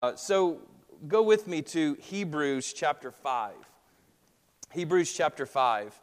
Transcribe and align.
Uh, 0.00 0.14
so 0.14 0.60
go 1.08 1.24
with 1.24 1.48
me 1.48 1.60
to 1.60 1.94
Hebrews 2.00 2.72
chapter 2.72 3.10
5. 3.10 3.52
Hebrews 4.72 5.12
chapter 5.12 5.44
5. 5.44 6.00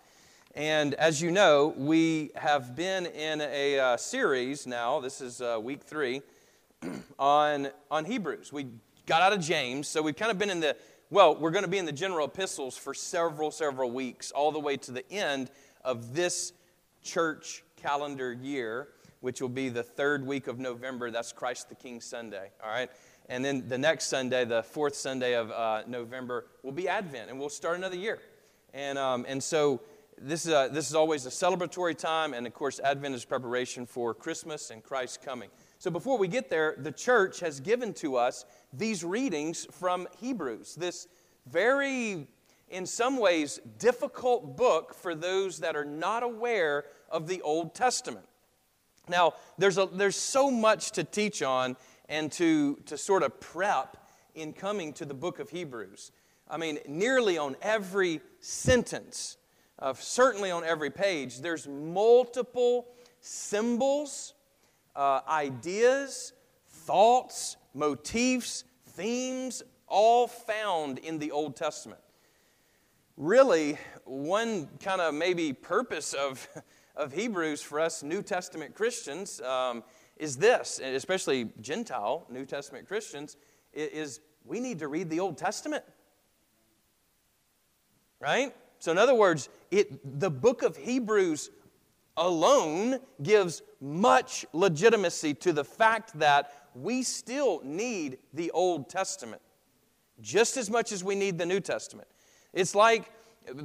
And 0.54 0.94
as 0.96 1.21
you 1.21 1.32
know, 1.32 1.74
we 1.78 2.31
have 2.36 2.76
been 2.76 3.05
in 3.05 3.39
a 3.39 3.79
uh, 3.79 3.96
series 3.96 4.68
now, 4.68 5.00
this 5.00 5.21
is 5.21 5.39
uh, 5.39 5.60
week 5.63 5.81
three, 5.81 6.21
on, 7.20 7.70
on 7.89 8.04
Hebrews. 8.04 8.52
We 8.52 8.68
got 9.05 9.21
out 9.21 9.31
of 9.31 9.39
James, 9.39 9.88
so 9.88 10.02
we've 10.02 10.18
kind 10.18 10.32
of 10.32 10.38
been 10.38 10.50
in 10.50 10.59
the, 10.59 10.75
well, 11.09 11.34
we're 11.34 11.52
going 11.52 11.64
to 11.64 11.71
be 11.71 11.77
in 11.77 11.86
the 11.86 11.93
general 11.93 12.27
epistles 12.27 12.75
for 12.75 12.93
several, 12.93 13.50
several 13.50 13.91
weeks, 13.91 14.30
all 14.32 14.52
the 14.52 14.59
way 14.59 14.75
to 14.75 14.91
the 14.91 15.09
end 15.09 15.52
of 15.86 16.14
this 16.14 16.52
church 17.02 17.64
calendar 17.77 18.34
year, 18.34 18.89
which 19.21 19.39
will 19.39 19.48
be 19.48 19.70
the 19.70 19.84
third 19.84 20.25
week 20.25 20.48
of 20.48 20.59
November. 20.59 21.12
That's 21.12 21.32
Christ 21.32 21.70
the 21.70 21.75
King 21.75 22.02
Sunday, 22.02 22.52
all 22.62 22.70
right? 22.70 22.89
And 23.28 23.44
then 23.44 23.68
the 23.68 23.78
next 23.78 24.05
Sunday, 24.05 24.46
the 24.46 24.62
fourth 24.62 24.96
Sunday 24.96 25.34
of 25.34 25.50
uh, 25.52 25.84
November, 25.88 26.45
will 26.63 26.72
be 26.72 26.88
Advent, 26.88 27.30
and 27.30 27.40
we'll 27.40 27.49
start 27.49 27.77
another 27.77 27.95
year. 27.95 28.20
And, 28.73 28.98
um, 28.98 29.26
and 29.27 29.44
so 29.44 29.82
this 30.18 30.45
is, 30.45 30.52
a, 30.52 30.70
this 30.72 30.90
is 30.90 30.95
always 30.95 31.26
a 31.26 31.30
celebratory 31.30 31.98
time, 31.98 32.34
and 32.34 32.46
of 32.46 32.54
course, 32.54 32.80
Advent 32.80 33.16
is 33.16 33.26
preparation 33.26 33.85
for 33.85 34.13
Christmas 34.13 34.70
and 34.70 34.84
Christ 34.84 35.23
coming. 35.23 35.49
So 35.80 35.91
before 35.91 36.18
we 36.18 36.27
get 36.27 36.49
there, 36.49 36.76
the 36.77 36.91
church 36.91 37.40
has 37.40 37.59
given 37.59 37.94
to 37.96 38.16
us 38.16 38.46
these 38.72 39.04
readings 39.04 39.66
from 39.71 40.07
Hebrews, 40.20 40.76
this 40.76 41.07
very, 41.48 42.27
in 42.70 42.85
some 42.85 43.18
ways, 43.18 43.60
difficult 43.77 44.55
book 44.55 44.94
for 44.94 45.16
those 45.16 45.60
that 45.60 45.76
are 45.76 45.85
not 45.85 46.23
aware 46.23 46.85
of 47.10 47.27
the 47.27 47.41
Old 47.41 47.76
Testament. 47.76 48.26
Now, 49.07 49.34
there's, 49.57 49.77
a, 49.77 49.85
there's 49.85 50.16
so 50.16 50.49
much 50.49 50.91
to 50.91 51.04
teach 51.04 51.44
on 51.44 51.76
and 52.09 52.32
to, 52.34 52.76
to 52.86 52.98
sort 52.98 53.23
of 53.23 53.40
prep 53.40 53.98
in 54.34 54.54
coming 54.54 54.94
to 54.94 55.05
the 55.05 55.13
book 55.13 55.40
of 55.40 55.50
Hebrews. 55.50 56.12
I 56.50 56.58
mean, 56.58 56.80
nearly 56.88 57.38
on 57.38 57.55
every 57.62 58.21
sentence, 58.40 59.38
uh, 59.79 59.93
certainly 59.93 60.52
on 60.52 60.63
every 60.63 60.91
page, 60.91 61.40
there's 61.41 61.68
multiple 61.68 62.88
symbols, 63.20 64.34
uh, 64.96 65.22
ideas, 65.28 66.34
thoughts, 66.68 67.57
motifs, 67.74 68.63
themes, 68.85 69.63
all 69.88 70.28
found 70.28 71.00
in 71.00 71.19
the 71.19 71.31
Old 71.31 71.56
Testament. 71.56 72.01
Really, 73.18 73.78
one 74.03 74.68
kind 74.79 75.01
of 75.01 75.13
maybe 75.13 75.53
purpose 75.53 76.13
of, 76.13 76.47
of 76.96 77.13
Hebrews 77.13 77.62
for 77.62 77.79
us 77.79 78.03
New 78.03 78.22
Testament 78.22 78.75
Christians 78.75 79.41
um, 79.41 79.84
is 80.18 80.38
this, 80.38 80.80
especially 80.80 81.50
Gentile 81.62 82.25
New 82.30 82.46
Testament 82.46 82.88
Christians, 82.88 83.38
is 83.74 84.22
we 84.46 84.59
need 84.59 84.80
to 84.80 84.88
read 84.88 85.09
the 85.09 85.19
Old 85.19 85.38
Testament. 85.38 85.84
Right? 88.19 88.56
So, 88.80 88.91
in 88.91 88.97
other 88.97 89.16
words, 89.16 89.50
it, 89.72 90.19
the 90.19 90.30
book 90.30 90.63
of 90.63 90.78
Hebrews 90.78 91.50
alone 92.18 93.00
gives 93.22 93.62
much 93.81 94.46
legitimacy 94.53 95.34
to 95.34 95.52
the 95.52 95.63
fact 95.63 96.18
that 96.19 96.52
we 96.74 97.03
still 97.03 97.62
need 97.63 98.18
the 98.34 98.52
Old 98.52 98.90
Testament 98.90 99.41
just 100.22 100.57
as 100.57 100.69
much 100.69 100.91
as 100.91 101.03
we 101.03 101.16
need 101.16 101.38
the 101.38 101.46
New 101.46 101.59
Testament. 101.59 102.07
It's 102.53 102.74
like 102.74 103.12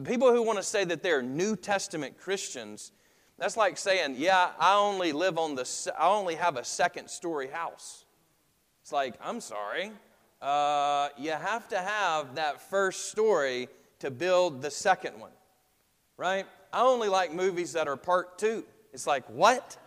people 0.05 0.33
who 0.33 0.43
want 0.43 0.59
to 0.59 0.65
say 0.65 0.85
that 0.85 1.03
they're 1.03 1.23
New 1.23 1.57
Testament 1.57 2.19
Christians 2.19 2.93
that's 3.41 3.57
like 3.57 3.79
saying, 3.79 4.17
yeah, 4.19 4.51
I 4.61 4.77
only 4.77 5.13
live 5.13 5.39
on 5.39 5.55
the, 5.55 5.93
I 5.99 6.09
only 6.09 6.35
have 6.35 6.59
a 6.59 6.65
second 6.65 7.09
story 7.09 7.49
house. 7.49 8.05
It's 8.83 8.93
like, 8.93 9.15
I'm 9.25 9.41
sorry. 9.41 9.93
Uh, 10.43 11.09
you 11.17 11.31
have 11.31 11.67
to 11.69 11.79
have 11.79 12.35
that 12.35 12.61
first 12.61 13.11
story 13.11 13.69
to 14.01 14.11
build 14.11 14.61
the 14.61 14.71
second 14.71 15.19
one, 15.19 15.33
right? 16.19 16.45
I 16.71 16.83
only 16.83 17.09
like 17.09 17.33
movies 17.33 17.73
that 17.73 17.89
are 17.89 17.97
part 17.97 18.39
two. 18.39 18.63
It's 18.93 19.07
like, 19.07 19.25
what? 19.29 19.79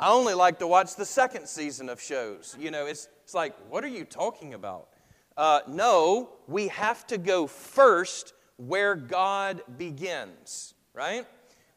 I 0.00 0.10
only 0.10 0.34
like 0.34 0.58
to 0.58 0.66
watch 0.66 0.96
the 0.96 1.04
second 1.04 1.46
season 1.46 1.88
of 1.88 2.00
shows. 2.00 2.56
You 2.58 2.72
know, 2.72 2.86
it's, 2.86 3.08
it's 3.22 3.34
like, 3.34 3.54
what 3.70 3.84
are 3.84 3.88
you 3.88 4.04
talking 4.04 4.54
about? 4.54 4.88
Uh, 5.36 5.60
no, 5.68 6.30
we 6.48 6.66
have 6.68 7.06
to 7.06 7.18
go 7.18 7.46
first 7.46 8.34
where 8.56 8.96
God 8.96 9.62
begins, 9.78 10.74
right? 10.92 11.24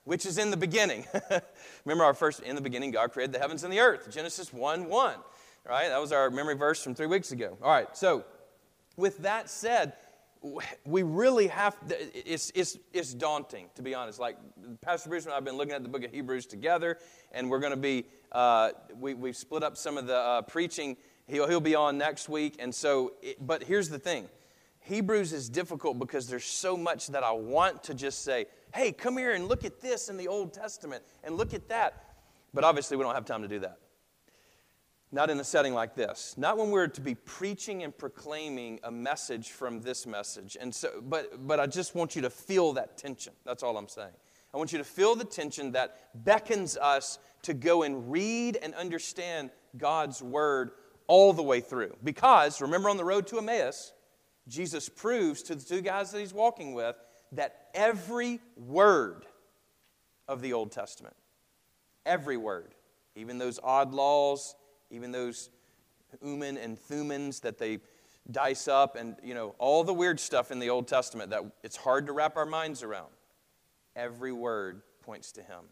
Which 0.08 0.26
is 0.26 0.38
in 0.38 0.52
the 0.52 0.58
beginning. 0.58 1.06
Remember 1.86 2.06
our 2.06 2.14
first, 2.14 2.40
in 2.40 2.56
the 2.56 2.62
beginning, 2.62 2.92
God 2.92 3.12
created 3.12 3.34
the 3.34 3.40
heavens 3.40 3.66
and 3.66 3.74
the 3.74 3.82
earth. 3.82 4.10
Genesis 4.10 4.54
1 4.54 4.88
1. 4.88 5.16
Right? 5.68 5.90
That 5.90 6.00
was 6.00 6.14
our 6.14 6.30
memory 6.30 6.56
verse 6.56 6.82
from 6.82 6.96
three 6.96 7.08
weeks 7.08 7.34
ago. 7.34 7.58
All 7.62 7.70
right, 7.70 7.96
so 7.96 8.24
with 8.96 9.18
that 9.20 9.50
said, 9.50 9.94
we 10.86 11.04
really 11.04 11.48
have, 11.48 11.76
it's, 11.90 12.54
it's, 12.56 12.78
it's 12.94 13.14
daunting, 13.14 13.68
to 13.76 13.82
be 13.82 13.94
honest. 13.94 14.18
Like 14.18 14.38
Pastor 14.80 15.10
Bruce 15.10 15.26
and 15.26 15.34
I 15.34 15.36
have 15.36 15.44
been 15.44 15.58
looking 15.58 15.74
at 15.74 15.84
the 15.84 15.90
book 15.90 16.06
of 16.06 16.12
Hebrews 16.12 16.46
together, 16.46 17.00
and 17.34 17.50
we're 17.50 17.60
going 17.60 17.72
to 17.72 17.78
be, 17.78 18.06
uh, 18.32 18.70
we, 18.98 19.14
we've 19.14 19.36
split 19.36 19.62
up 19.62 19.76
some 19.76 19.98
of 19.98 20.08
the 20.08 20.16
uh, 20.16 20.42
preaching. 20.44 20.96
He'll, 21.26 21.50
he'll 21.50 21.60
be 21.60 21.76
on 21.76 21.98
next 21.98 22.30
week. 22.30 22.56
And 22.60 22.74
so, 22.74 23.12
it, 23.22 23.46
but 23.46 23.62
here's 23.62 23.90
the 23.90 24.00
thing 24.00 24.30
Hebrews 24.88 25.34
is 25.34 25.50
difficult 25.50 26.00
because 26.00 26.28
there's 26.28 26.46
so 26.46 26.78
much 26.78 27.08
that 27.08 27.22
I 27.22 27.32
want 27.32 27.84
to 27.84 27.94
just 27.94 28.24
say, 28.24 28.46
hey, 28.78 28.92
come 28.92 29.18
here 29.18 29.34
and 29.34 29.48
look 29.48 29.66
at 29.66 29.82
this 29.82 30.08
in 30.08 30.18
the 30.18 30.28
Old 30.28 30.54
Testament 30.54 31.04
and 31.24 31.36
look 31.36 31.54
at 31.54 31.68
that. 31.70 32.14
But 32.54 32.64
obviously, 32.64 32.96
we 32.96 33.04
don't 33.04 33.16
have 33.16 33.26
time 33.26 33.42
to 33.42 33.48
do 33.48 33.60
that. 33.60 33.80
Not 35.12 35.30
in 35.30 35.40
a 35.40 35.44
setting 35.44 35.74
like 35.74 35.96
this. 35.96 36.36
Not 36.38 36.58
when 36.58 36.70
we're 36.70 36.88
to 36.88 37.02
be 37.02 37.16
preaching 37.16 37.84
and 37.84 37.98
proclaiming 37.98 38.80
a 38.84 38.92
message 38.92 39.52
from 39.52 39.82
this 39.82 40.06
message. 40.06 40.58
And 40.60 40.74
so, 40.74 41.02
but, 41.02 41.48
but 41.48 41.60
I 41.60 41.66
just 41.66 41.96
want 41.96 42.16
you 42.16 42.22
to 42.24 42.30
feel 42.30 42.74
that 42.74 42.98
tension. 42.98 43.34
That's 43.46 43.64
all 43.64 43.78
I'm 43.78 43.88
saying. 43.88 44.14
I 44.54 44.58
want 44.58 44.72
you 44.72 44.78
to 44.78 44.84
feel 44.84 45.16
the 45.16 45.26
tension 45.26 45.72
that 45.72 46.24
beckons 46.24 46.78
us 46.78 47.20
to 47.44 47.54
go 47.54 47.84
and 47.84 48.12
read 48.12 48.58
and 48.62 48.74
understand 48.76 49.50
God's 49.78 50.22
word 50.22 50.72
all 51.08 51.34
the 51.34 51.44
way 51.44 51.62
through. 51.62 51.96
Because, 52.04 52.62
remember 52.62 52.90
on 52.90 52.98
the 52.98 53.06
road 53.06 53.28
to 53.28 53.38
Emmaus, 53.38 53.94
Jesus 54.48 54.90
proves 54.90 55.42
to 55.44 55.56
the 55.56 55.64
two 55.64 55.82
guys 55.82 56.12
that 56.12 56.20
he's 56.20 56.34
walking 56.34 56.74
with 56.74 56.96
that 57.34 57.68
every 57.74 58.40
word 58.56 59.26
of 60.28 60.42
the 60.42 60.54
Old 60.54 60.72
Testament, 60.72 61.16
every 62.06 62.38
word, 62.38 62.74
even 63.16 63.38
those 63.38 63.60
odd 63.64 63.94
laws, 63.94 64.56
even 64.90 65.12
those 65.12 65.50
Urim 66.24 66.58
and 66.58 66.78
Thummims 66.78 67.42
that 67.42 67.58
they 67.58 67.80
dice 68.32 68.68
up, 68.68 68.96
and 68.96 69.16
you 69.24 69.34
know 69.34 69.56
all 69.58 69.84
the 69.84 69.94
weird 69.94 70.20
stuff 70.20 70.52
in 70.52 70.60
the 70.60 70.70
Old 70.70 70.88
Testament 70.88 71.30
that 71.32 71.44
it's 71.64 71.78
hard 71.78 72.08
to 72.08 72.14
wrap 72.14 72.38
our 72.38 72.46
minds 72.46 72.84
around. 72.84 73.10
Every 73.96 74.32
word 74.32 74.82
points 75.02 75.32
to 75.34 75.42
Him. 75.42 75.66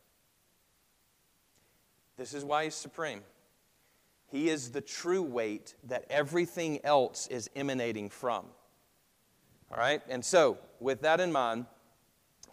This 2.17 2.33
is 2.33 2.43
why 2.43 2.66
He's 2.66 2.75
supreme. 2.75 3.22
He 4.27 4.49
is 4.49 4.72
the 4.72 4.81
true 4.81 5.22
weight 5.22 5.75
that 5.85 6.05
everything 6.09 6.79
else 6.83 7.27
is 7.27 7.49
emanating 7.55 8.09
from. 8.09 8.45
All 9.75 9.81
right? 9.81 10.02
And 10.08 10.24
so, 10.24 10.58
with 10.80 11.02
that 11.02 11.19
in 11.19 11.34
mind, 11.34 11.66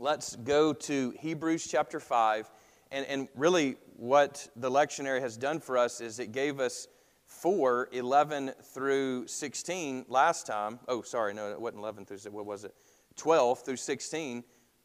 let's 0.01 0.35
go 0.35 0.73
to 0.73 1.15
Hebrews 1.21 1.69
chapter 1.69 2.01
5. 2.01 2.51
And, 2.91 3.07
and 3.07 3.29
really, 3.37 3.77
what 3.97 4.49
the 4.57 4.69
lectionary 4.69 5.21
has 5.21 5.37
done 5.37 5.61
for 5.61 5.79
us 5.79 6.01
is 6.01 6.19
it 6.19 6.33
gave 6.33 6.59
us 6.59 6.89
4, 7.27 7.91
11 7.93 8.53
through 8.75 9.29
16 9.29 10.07
last 10.09 10.49
time. 10.49 10.81
Oh, 10.89 11.03
sorry, 11.03 11.33
no, 11.33 11.53
it 11.53 11.61
wasn't 11.61 11.83
11 11.83 12.07
through, 12.07 12.19
what 12.33 12.45
was 12.45 12.65
it? 12.65 12.75
12 13.15 13.63
through 13.63 13.77
16. 13.77 14.43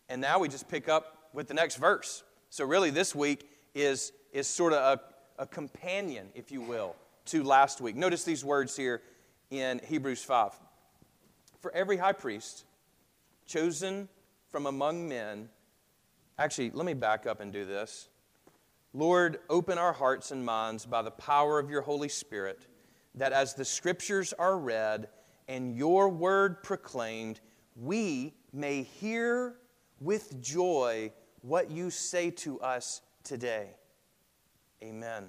And 0.09 0.21
now 0.21 0.37
we 0.37 0.47
just 0.47 0.69
pick 0.69 0.87
up 0.87 1.29
with 1.33 1.47
the 1.47 1.55
next 1.55 1.77
verse. 1.77 2.23
So, 2.51 2.65
really, 2.65 2.91
this 2.91 3.15
week 3.15 3.49
is, 3.73 4.11
is 4.31 4.45
sort 4.45 4.73
of 4.73 4.99
a, 5.39 5.41
a 5.41 5.47
companion, 5.47 6.27
if 6.35 6.51
you 6.51 6.61
will, 6.61 6.95
to 7.25 7.43
last 7.43 7.81
week. 7.81 7.95
Notice 7.95 8.23
these 8.23 8.45
words 8.45 8.77
here 8.77 9.01
in 9.49 9.81
Hebrews 9.83 10.23
5 10.23 10.51
for 11.59 11.73
every 11.73 11.97
high 11.97 12.13
priest 12.13 12.65
chosen 13.45 14.09
from 14.49 14.65
among 14.65 15.07
men. 15.07 15.49
Actually, 16.37 16.71
let 16.71 16.85
me 16.85 16.93
back 16.93 17.25
up 17.25 17.39
and 17.39 17.51
do 17.51 17.65
this. 17.65 18.09
Lord, 18.93 19.39
open 19.49 19.77
our 19.77 19.93
hearts 19.93 20.31
and 20.31 20.45
minds 20.45 20.85
by 20.85 21.01
the 21.01 21.11
power 21.11 21.59
of 21.59 21.69
your 21.69 21.81
Holy 21.81 22.09
Spirit, 22.09 22.65
that 23.15 23.33
as 23.33 23.53
the 23.53 23.65
scriptures 23.65 24.33
are 24.33 24.57
read 24.57 25.09
and 25.47 25.75
your 25.75 26.09
word 26.09 26.63
proclaimed, 26.63 27.39
we 27.75 28.33
may 28.53 28.83
hear 28.83 29.55
with 29.99 30.41
joy 30.41 31.11
what 31.41 31.71
you 31.71 31.89
say 31.89 32.31
to 32.31 32.59
us 32.59 33.01
today. 33.23 33.69
Amen. 34.83 35.25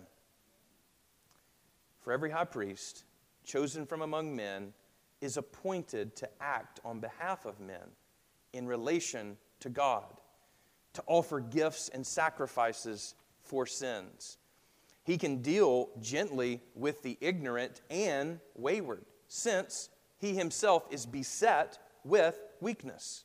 For 2.01 2.13
every 2.13 2.31
high 2.31 2.45
priest 2.45 3.05
chosen 3.45 3.87
from 3.87 4.03
among 4.03 4.35
men, 4.35 4.73
is 5.20 5.37
appointed 5.37 6.15
to 6.17 6.29
act 6.41 6.81
on 6.85 7.00
behalf 7.00 7.44
of 7.44 7.61
men 7.61 7.93
in 8.53 8.67
relation 8.67 9.37
to 9.61 9.69
God, 9.69 10.20
to 10.94 11.03
offer 11.06 11.41
gifts 11.41 11.88
and 11.88 12.06
sacrifices 12.06 13.15
for 13.43 13.67
sins. 13.67 14.38
he 15.09 15.17
can 15.17 15.41
deal 15.41 15.88
gently 16.03 16.61
with 16.75 17.03
the 17.03 17.17
ignorant 17.23 17.81
and 17.88 18.41
wayward, 18.55 19.06
since 19.26 19.88
he 20.19 20.35
himself 20.35 20.87
is 20.91 21.06
beset 21.06 21.79
with 22.05 22.38
weakness. 22.61 23.25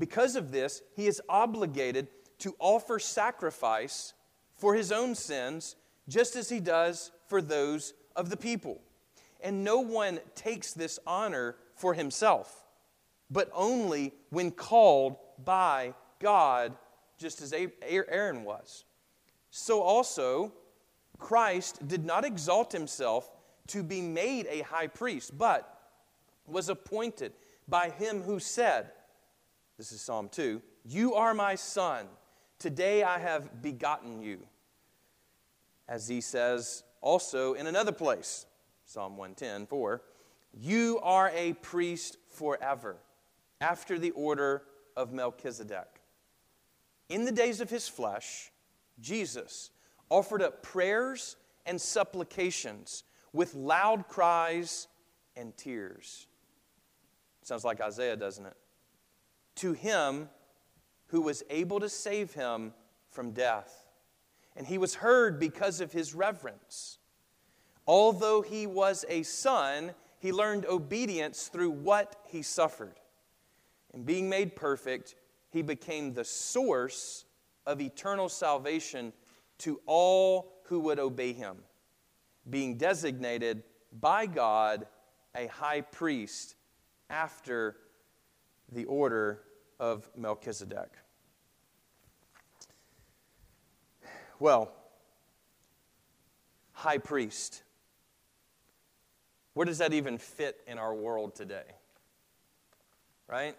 Because 0.00 0.34
of 0.34 0.50
this, 0.50 0.82
he 0.96 1.06
is 1.06 1.22
obligated 1.28 2.08
to 2.40 2.56
offer 2.58 2.98
sacrifice 2.98 4.14
for 4.56 4.74
his 4.74 4.90
own 4.90 5.14
sins, 5.14 5.76
just 6.08 6.34
as 6.34 6.48
he 6.48 6.58
does 6.58 7.12
for 7.28 7.40
those 7.40 7.94
of 8.16 8.28
the 8.28 8.36
people. 8.36 8.80
And 9.46 9.62
no 9.62 9.78
one 9.78 10.18
takes 10.34 10.72
this 10.72 10.98
honor 11.06 11.54
for 11.76 11.94
himself, 11.94 12.64
but 13.30 13.48
only 13.54 14.12
when 14.30 14.50
called 14.50 15.18
by 15.44 15.94
God, 16.18 16.74
just 17.16 17.40
as 17.40 17.54
Aaron 17.80 18.42
was. 18.42 18.84
So 19.52 19.82
also, 19.82 20.52
Christ 21.18 21.86
did 21.86 22.04
not 22.04 22.24
exalt 22.24 22.72
himself 22.72 23.30
to 23.68 23.84
be 23.84 24.00
made 24.00 24.48
a 24.50 24.62
high 24.62 24.88
priest, 24.88 25.38
but 25.38 25.92
was 26.48 26.68
appointed 26.68 27.32
by 27.68 27.90
him 27.90 28.22
who 28.22 28.40
said, 28.40 28.90
This 29.78 29.92
is 29.92 30.00
Psalm 30.00 30.28
2, 30.28 30.60
You 30.84 31.14
are 31.14 31.34
my 31.34 31.54
son, 31.54 32.08
today 32.58 33.04
I 33.04 33.20
have 33.20 33.62
begotten 33.62 34.22
you. 34.22 34.40
As 35.88 36.08
he 36.08 36.20
says 36.20 36.82
also 37.00 37.52
in 37.52 37.68
another 37.68 37.92
place, 37.92 38.46
Psalm 38.86 39.16
110, 39.16 39.66
4, 39.66 40.00
You 40.54 41.00
are 41.02 41.32
a 41.34 41.54
priest 41.54 42.18
forever, 42.30 42.96
after 43.60 43.98
the 43.98 44.12
order 44.12 44.62
of 44.96 45.12
Melchizedek. 45.12 46.00
In 47.08 47.24
the 47.24 47.32
days 47.32 47.60
of 47.60 47.68
his 47.68 47.88
flesh, 47.88 48.52
Jesus 49.00 49.70
offered 50.08 50.40
up 50.40 50.62
prayers 50.62 51.36
and 51.66 51.80
supplications 51.80 53.02
with 53.32 53.54
loud 53.56 54.06
cries 54.06 54.86
and 55.36 55.56
tears. 55.56 56.28
Sounds 57.42 57.64
like 57.64 57.80
Isaiah, 57.80 58.16
doesn't 58.16 58.46
it? 58.46 58.56
To 59.56 59.72
him 59.72 60.28
who 61.08 61.22
was 61.22 61.42
able 61.50 61.80
to 61.80 61.88
save 61.88 62.34
him 62.34 62.72
from 63.10 63.32
death. 63.32 63.88
And 64.54 64.64
he 64.64 64.78
was 64.78 64.94
heard 64.94 65.40
because 65.40 65.80
of 65.80 65.92
his 65.92 66.14
reverence. 66.14 66.98
Although 67.86 68.42
he 68.42 68.66
was 68.66 69.04
a 69.08 69.22
son, 69.22 69.92
he 70.18 70.32
learned 70.32 70.66
obedience 70.66 71.48
through 71.48 71.70
what 71.70 72.16
he 72.26 72.42
suffered. 72.42 72.98
And 73.92 74.04
being 74.04 74.28
made 74.28 74.56
perfect, 74.56 75.14
he 75.50 75.62
became 75.62 76.12
the 76.12 76.24
source 76.24 77.24
of 77.64 77.80
eternal 77.80 78.28
salvation 78.28 79.12
to 79.58 79.80
all 79.86 80.52
who 80.64 80.80
would 80.80 80.98
obey 80.98 81.32
him, 81.32 81.58
being 82.48 82.76
designated 82.76 83.62
by 83.92 84.26
God 84.26 84.86
a 85.34 85.46
high 85.46 85.80
priest 85.80 86.56
after 87.08 87.76
the 88.72 88.84
order 88.86 89.42
of 89.78 90.08
Melchizedek. 90.16 90.90
Well, 94.38 94.72
high 96.72 96.98
priest. 96.98 97.62
Where 99.56 99.64
does 99.64 99.78
that 99.78 99.94
even 99.94 100.18
fit 100.18 100.58
in 100.66 100.76
our 100.76 100.94
world 100.94 101.34
today? 101.34 101.64
Right? 103.26 103.56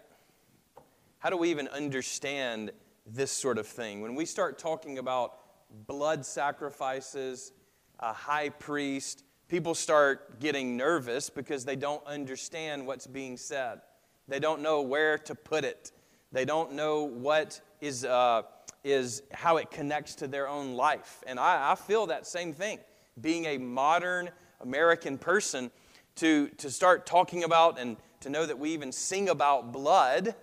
How 1.18 1.28
do 1.28 1.36
we 1.36 1.50
even 1.50 1.66
understand 1.66 2.70
this 3.04 3.32
sort 3.32 3.58
of 3.58 3.66
thing? 3.66 4.00
When 4.00 4.14
we 4.14 4.24
start 4.24 4.60
talking 4.60 4.98
about 4.98 5.40
blood 5.88 6.24
sacrifices, 6.24 7.50
a 7.98 8.12
high 8.12 8.50
priest, 8.50 9.24
people 9.48 9.74
start 9.74 10.38
getting 10.38 10.76
nervous 10.76 11.30
because 11.30 11.64
they 11.64 11.74
don't 11.74 12.06
understand 12.06 12.86
what's 12.86 13.08
being 13.08 13.36
said. 13.36 13.80
They 14.28 14.38
don't 14.38 14.62
know 14.62 14.82
where 14.82 15.18
to 15.18 15.34
put 15.34 15.64
it. 15.64 15.90
They 16.30 16.44
don't 16.44 16.74
know 16.74 17.02
what 17.02 17.60
is, 17.80 18.04
uh, 18.04 18.42
is 18.84 19.24
how 19.32 19.56
it 19.56 19.72
connects 19.72 20.14
to 20.14 20.28
their 20.28 20.46
own 20.46 20.74
life. 20.74 21.24
And 21.26 21.40
I, 21.40 21.72
I 21.72 21.74
feel 21.74 22.06
that 22.06 22.24
same 22.24 22.52
thing. 22.52 22.78
Being 23.20 23.46
a 23.46 23.58
modern 23.58 24.30
American 24.60 25.18
person, 25.18 25.72
to, 26.18 26.48
to 26.58 26.70
start 26.70 27.06
talking 27.06 27.44
about 27.44 27.78
and 27.78 27.96
to 28.20 28.30
know 28.30 28.44
that 28.44 28.58
we 28.58 28.70
even 28.70 28.92
sing 28.92 29.28
about 29.28 29.72
blood 29.72 30.34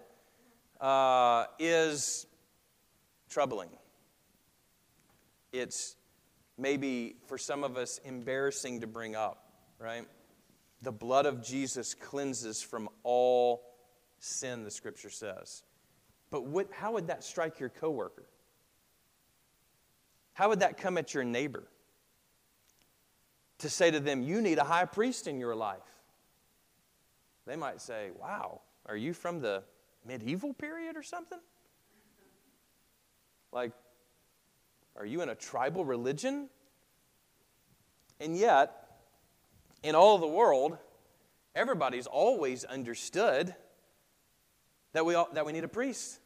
uh, 0.80 1.45
is 1.60 2.25
troubling. 3.30 3.69
It's 5.51 5.95
maybe 6.57 7.18
for 7.27 7.38
some 7.38 7.63
of 7.63 7.77
us 7.77 8.00
embarrassing 8.04 8.81
to 8.81 8.88
bring 8.88 9.16
up, 9.16 9.50
right? 9.80 10.06
The 10.81 10.92
blood 10.92 11.25
of 11.25 11.44
Jesus 11.44 11.94
cleanses 11.94 12.62
from 12.62 12.89
all 13.04 13.63
sin, 14.19 14.63
the 14.63 14.72
scripture 14.72 15.10
says. 15.10 15.63
But 16.30 16.45
what, 16.45 16.72
how 16.72 16.94
would 16.94 17.07
that 17.07 17.24
strike 17.24 17.60
your 17.60 17.69
coworker? 17.69 18.25
How 20.33 20.50
would 20.50 20.60
that 20.62 20.77
come 20.77 20.98
at 20.98 21.13
your 21.13 21.24
neighbor? 21.24 21.63
To 23.59 23.69
say 23.69 23.91
to 23.91 23.99
them, 23.99 24.21
you 24.21 24.41
need 24.41 24.57
a 24.57 24.63
high 24.63 24.85
priest 24.85 25.27
in 25.27 25.39
your 25.39 25.55
life. 25.55 25.79
They 27.45 27.55
might 27.55 27.79
say, 27.81 28.09
wow, 28.19 28.61
are 28.85 28.97
you 28.97 29.13
from 29.13 29.39
the 29.39 29.63
medieval 30.05 30.53
period 30.53 30.97
or 30.97 31.03
something? 31.03 31.39
Like, 33.51 33.71
are 34.97 35.05
you 35.05 35.21
in 35.21 35.29
a 35.29 35.35
tribal 35.35 35.85
religion? 35.85 36.49
And 38.19 38.37
yet, 38.37 38.87
in 39.83 39.95
all 39.95 40.17
the 40.17 40.27
world, 40.27 40.77
everybody's 41.53 42.07
always 42.07 42.63
understood 42.63 43.55
that 44.93 45.05
we, 45.05 45.15
all, 45.15 45.29
that 45.33 45.45
we 45.45 45.51
need 45.51 45.63
a 45.63 45.69
priest. 45.69 46.19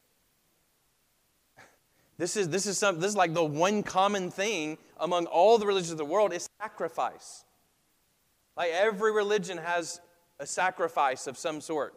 This 2.19 2.35
is, 2.35 2.49
this, 2.49 2.65
is 2.65 2.77
some, 2.77 2.99
this 2.99 3.11
is 3.11 3.15
like 3.15 3.33
the 3.33 3.43
one 3.43 3.81
common 3.81 4.29
thing 4.29 4.77
among 4.99 5.25
all 5.27 5.57
the 5.57 5.65
religions 5.65 5.93
of 5.93 5.97
the 5.97 6.03
world 6.03 6.33
is 6.33 6.49
sacrifice. 6.61 7.45
Like 8.57 8.71
every 8.71 9.13
religion 9.13 9.57
has 9.57 10.01
a 10.37 10.45
sacrifice 10.45 11.27
of 11.27 11.37
some 11.37 11.61
sort. 11.61 11.95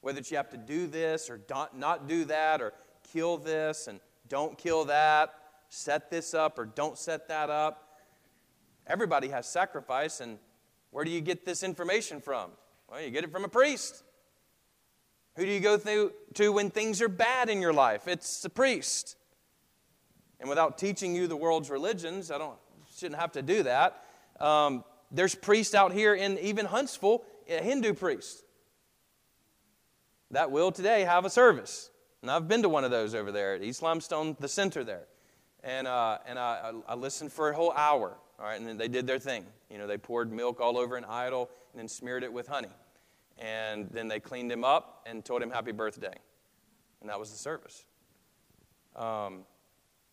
Whether 0.00 0.22
you 0.24 0.38
have 0.38 0.48
to 0.50 0.56
do 0.56 0.86
this 0.86 1.28
or 1.28 1.38
not 1.76 2.08
do 2.08 2.24
that 2.24 2.62
or 2.62 2.72
kill 3.12 3.36
this 3.36 3.88
and 3.88 4.00
don't 4.26 4.56
kill 4.56 4.86
that, 4.86 5.34
set 5.68 6.10
this 6.10 6.32
up 6.32 6.58
or 6.58 6.64
don't 6.64 6.96
set 6.96 7.28
that 7.28 7.50
up. 7.50 8.00
Everybody 8.86 9.28
has 9.28 9.46
sacrifice, 9.46 10.20
and 10.20 10.38
where 10.92 11.04
do 11.04 11.10
you 11.10 11.20
get 11.20 11.44
this 11.44 11.62
information 11.62 12.22
from? 12.22 12.52
Well, 12.90 13.02
you 13.02 13.10
get 13.10 13.22
it 13.22 13.30
from 13.30 13.44
a 13.44 13.48
priest. 13.48 14.02
Who 15.38 15.46
do 15.46 15.52
you 15.52 15.60
go 15.60 15.78
through 15.78 16.12
to 16.34 16.50
when 16.50 16.68
things 16.68 17.00
are 17.00 17.08
bad 17.08 17.48
in 17.48 17.62
your 17.62 17.72
life? 17.72 18.08
It's 18.08 18.44
a 18.44 18.50
priest. 18.50 19.16
And 20.40 20.48
without 20.48 20.78
teaching 20.78 21.14
you 21.14 21.28
the 21.28 21.36
world's 21.36 21.70
religions, 21.70 22.32
I 22.32 22.38
don't 22.38 22.58
shouldn't 22.96 23.20
have 23.20 23.30
to 23.32 23.42
do 23.42 23.62
that. 23.62 24.02
Um, 24.40 24.82
there's 25.12 25.36
priests 25.36 25.76
out 25.76 25.92
here 25.92 26.12
in 26.12 26.38
even 26.40 26.66
Huntsville, 26.66 27.22
a 27.48 27.62
Hindu 27.62 27.94
priest 27.94 28.42
that 30.32 30.50
will 30.50 30.72
today 30.72 31.02
have 31.02 31.24
a 31.24 31.30
service. 31.30 31.90
And 32.20 32.32
I've 32.32 32.48
been 32.48 32.62
to 32.62 32.68
one 32.68 32.82
of 32.82 32.90
those 32.90 33.14
over 33.14 33.30
there 33.30 33.54
at 33.54 33.62
East 33.62 33.80
Limestone, 33.80 34.36
the 34.40 34.48
center 34.48 34.82
there. 34.82 35.06
And, 35.62 35.86
uh, 35.86 36.18
and 36.26 36.36
I, 36.36 36.72
I 36.88 36.96
listened 36.96 37.32
for 37.32 37.50
a 37.50 37.54
whole 37.54 37.72
hour. 37.72 38.16
All 38.40 38.44
right, 38.44 38.58
and 38.58 38.68
then 38.68 38.76
they 38.76 38.88
did 38.88 39.06
their 39.06 39.20
thing. 39.20 39.46
You 39.70 39.78
know, 39.78 39.86
they 39.86 39.98
poured 39.98 40.32
milk 40.32 40.60
all 40.60 40.76
over 40.76 40.96
an 40.96 41.04
idol 41.04 41.48
and 41.72 41.78
then 41.78 41.86
smeared 41.86 42.24
it 42.24 42.32
with 42.32 42.48
honey. 42.48 42.68
And 43.38 43.88
then 43.90 44.08
they 44.08 44.20
cleaned 44.20 44.50
him 44.50 44.64
up 44.64 45.06
and 45.06 45.24
told 45.24 45.42
him 45.42 45.50
happy 45.50 45.72
birthday. 45.72 46.14
And 47.00 47.08
that 47.08 47.18
was 47.18 47.30
the 47.30 47.36
service. 47.36 47.84
Um, 48.96 49.44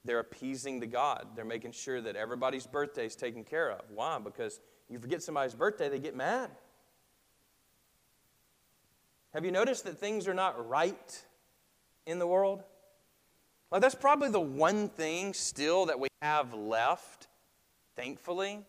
they're 0.03 0.19
appeasing 0.19 0.79
the 0.79 0.87
God. 0.87 1.29
They're 1.35 1.45
making 1.45 1.71
sure 1.71 1.99
that 2.01 2.15
everybody's 2.15 2.67
birthday 2.67 3.07
is 3.07 3.15
taken 3.15 3.43
care 3.43 3.71
of. 3.71 3.81
Why? 3.89 4.19
Because 4.19 4.59
you 4.89 4.99
forget 4.99 5.23
somebody's 5.23 5.55
birthday, 5.55 5.89
they 5.89 5.99
get 5.99 6.15
mad. 6.15 6.51
Have 9.33 9.43
you 9.43 9.51
noticed 9.51 9.83
that 9.85 9.97
things 9.97 10.27
are 10.27 10.33
not 10.33 10.69
right 10.69 11.23
in 12.05 12.19
the 12.19 12.27
world? 12.27 12.63
That's 13.71 13.95
probably 13.95 14.29
the 14.29 14.39
one 14.39 14.87
thing 14.87 15.33
still 15.33 15.87
that 15.87 15.99
we 15.99 16.07
have 16.21 16.53
left, 16.53 17.27
thankfully, 17.95 18.59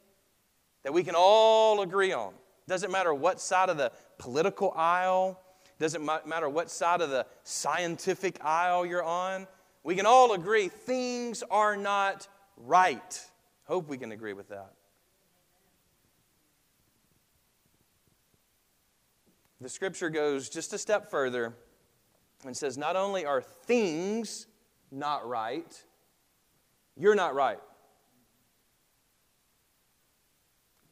that 0.82 0.92
we 0.92 1.04
can 1.04 1.14
all 1.16 1.82
agree 1.82 2.12
on. 2.12 2.32
Doesn't 2.68 2.90
matter 2.90 3.14
what 3.14 3.40
side 3.40 3.68
of 3.68 3.76
the 3.76 3.92
political 4.18 4.73
aisle, 4.76 5.40
doesn't 5.78 6.04
matter 6.04 6.49
what 6.49 6.70
side 6.70 7.00
of 7.00 7.11
the 7.11 7.26
scientific 7.44 8.38
aisle 8.44 8.85
you're 8.85 9.04
on, 9.04 9.46
we 9.85 9.94
can 9.94 10.06
all 10.06 10.32
agree 10.32 10.68
things 10.68 11.44
are 11.50 11.76
not 11.76 12.26
right. 12.56 13.25
Hope 13.64 13.88
we 13.88 13.99
can 13.99 14.11
agree 14.11 14.32
with 14.32 14.49
that. 14.49 14.73
The 19.61 19.68
scripture 19.68 20.11
goes 20.11 20.49
just 20.49 20.73
a 20.73 20.78
step 20.78 21.11
further 21.11 21.54
and 22.44 22.56
says, 22.56 22.76
Not 22.76 22.96
only 22.96 23.25
are 23.25 23.40
things 23.40 24.46
not 24.90 25.26
right, 25.26 25.85
you're 26.96 27.14
not 27.14 27.35
right. 27.35 27.61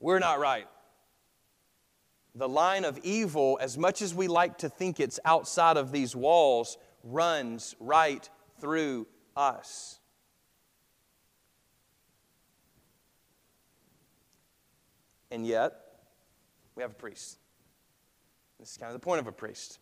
We're 0.01 0.19
not 0.19 0.39
right. 0.39 0.67
The 2.35 2.49
line 2.49 2.85
of 2.85 2.99
evil, 3.05 3.59
as 3.61 3.79
much 3.79 4.03
as 4.03 4.13
we 4.15 4.27
like 4.27 4.59
to 4.59 4.69
think 4.69 4.99
it's 4.99 5.21
outside 5.25 5.77
of 5.77 5.93
these 5.93 6.17
walls, 6.17 6.79
runs 7.05 7.77
right 7.79 8.29
through 8.61 9.07
us. 9.37 10.01
And 15.31 15.47
yet, 15.47 15.73
we 16.77 16.83
have 16.83 16.93
a 16.93 16.95
priest. 16.95 17.39
This 18.59 18.73
is 18.73 18.77
kind 18.77 18.93
of 18.93 19.01
the 19.01 19.05
point 19.05 19.21
of 19.21 19.27
a 19.27 19.33
priest. 19.33 19.79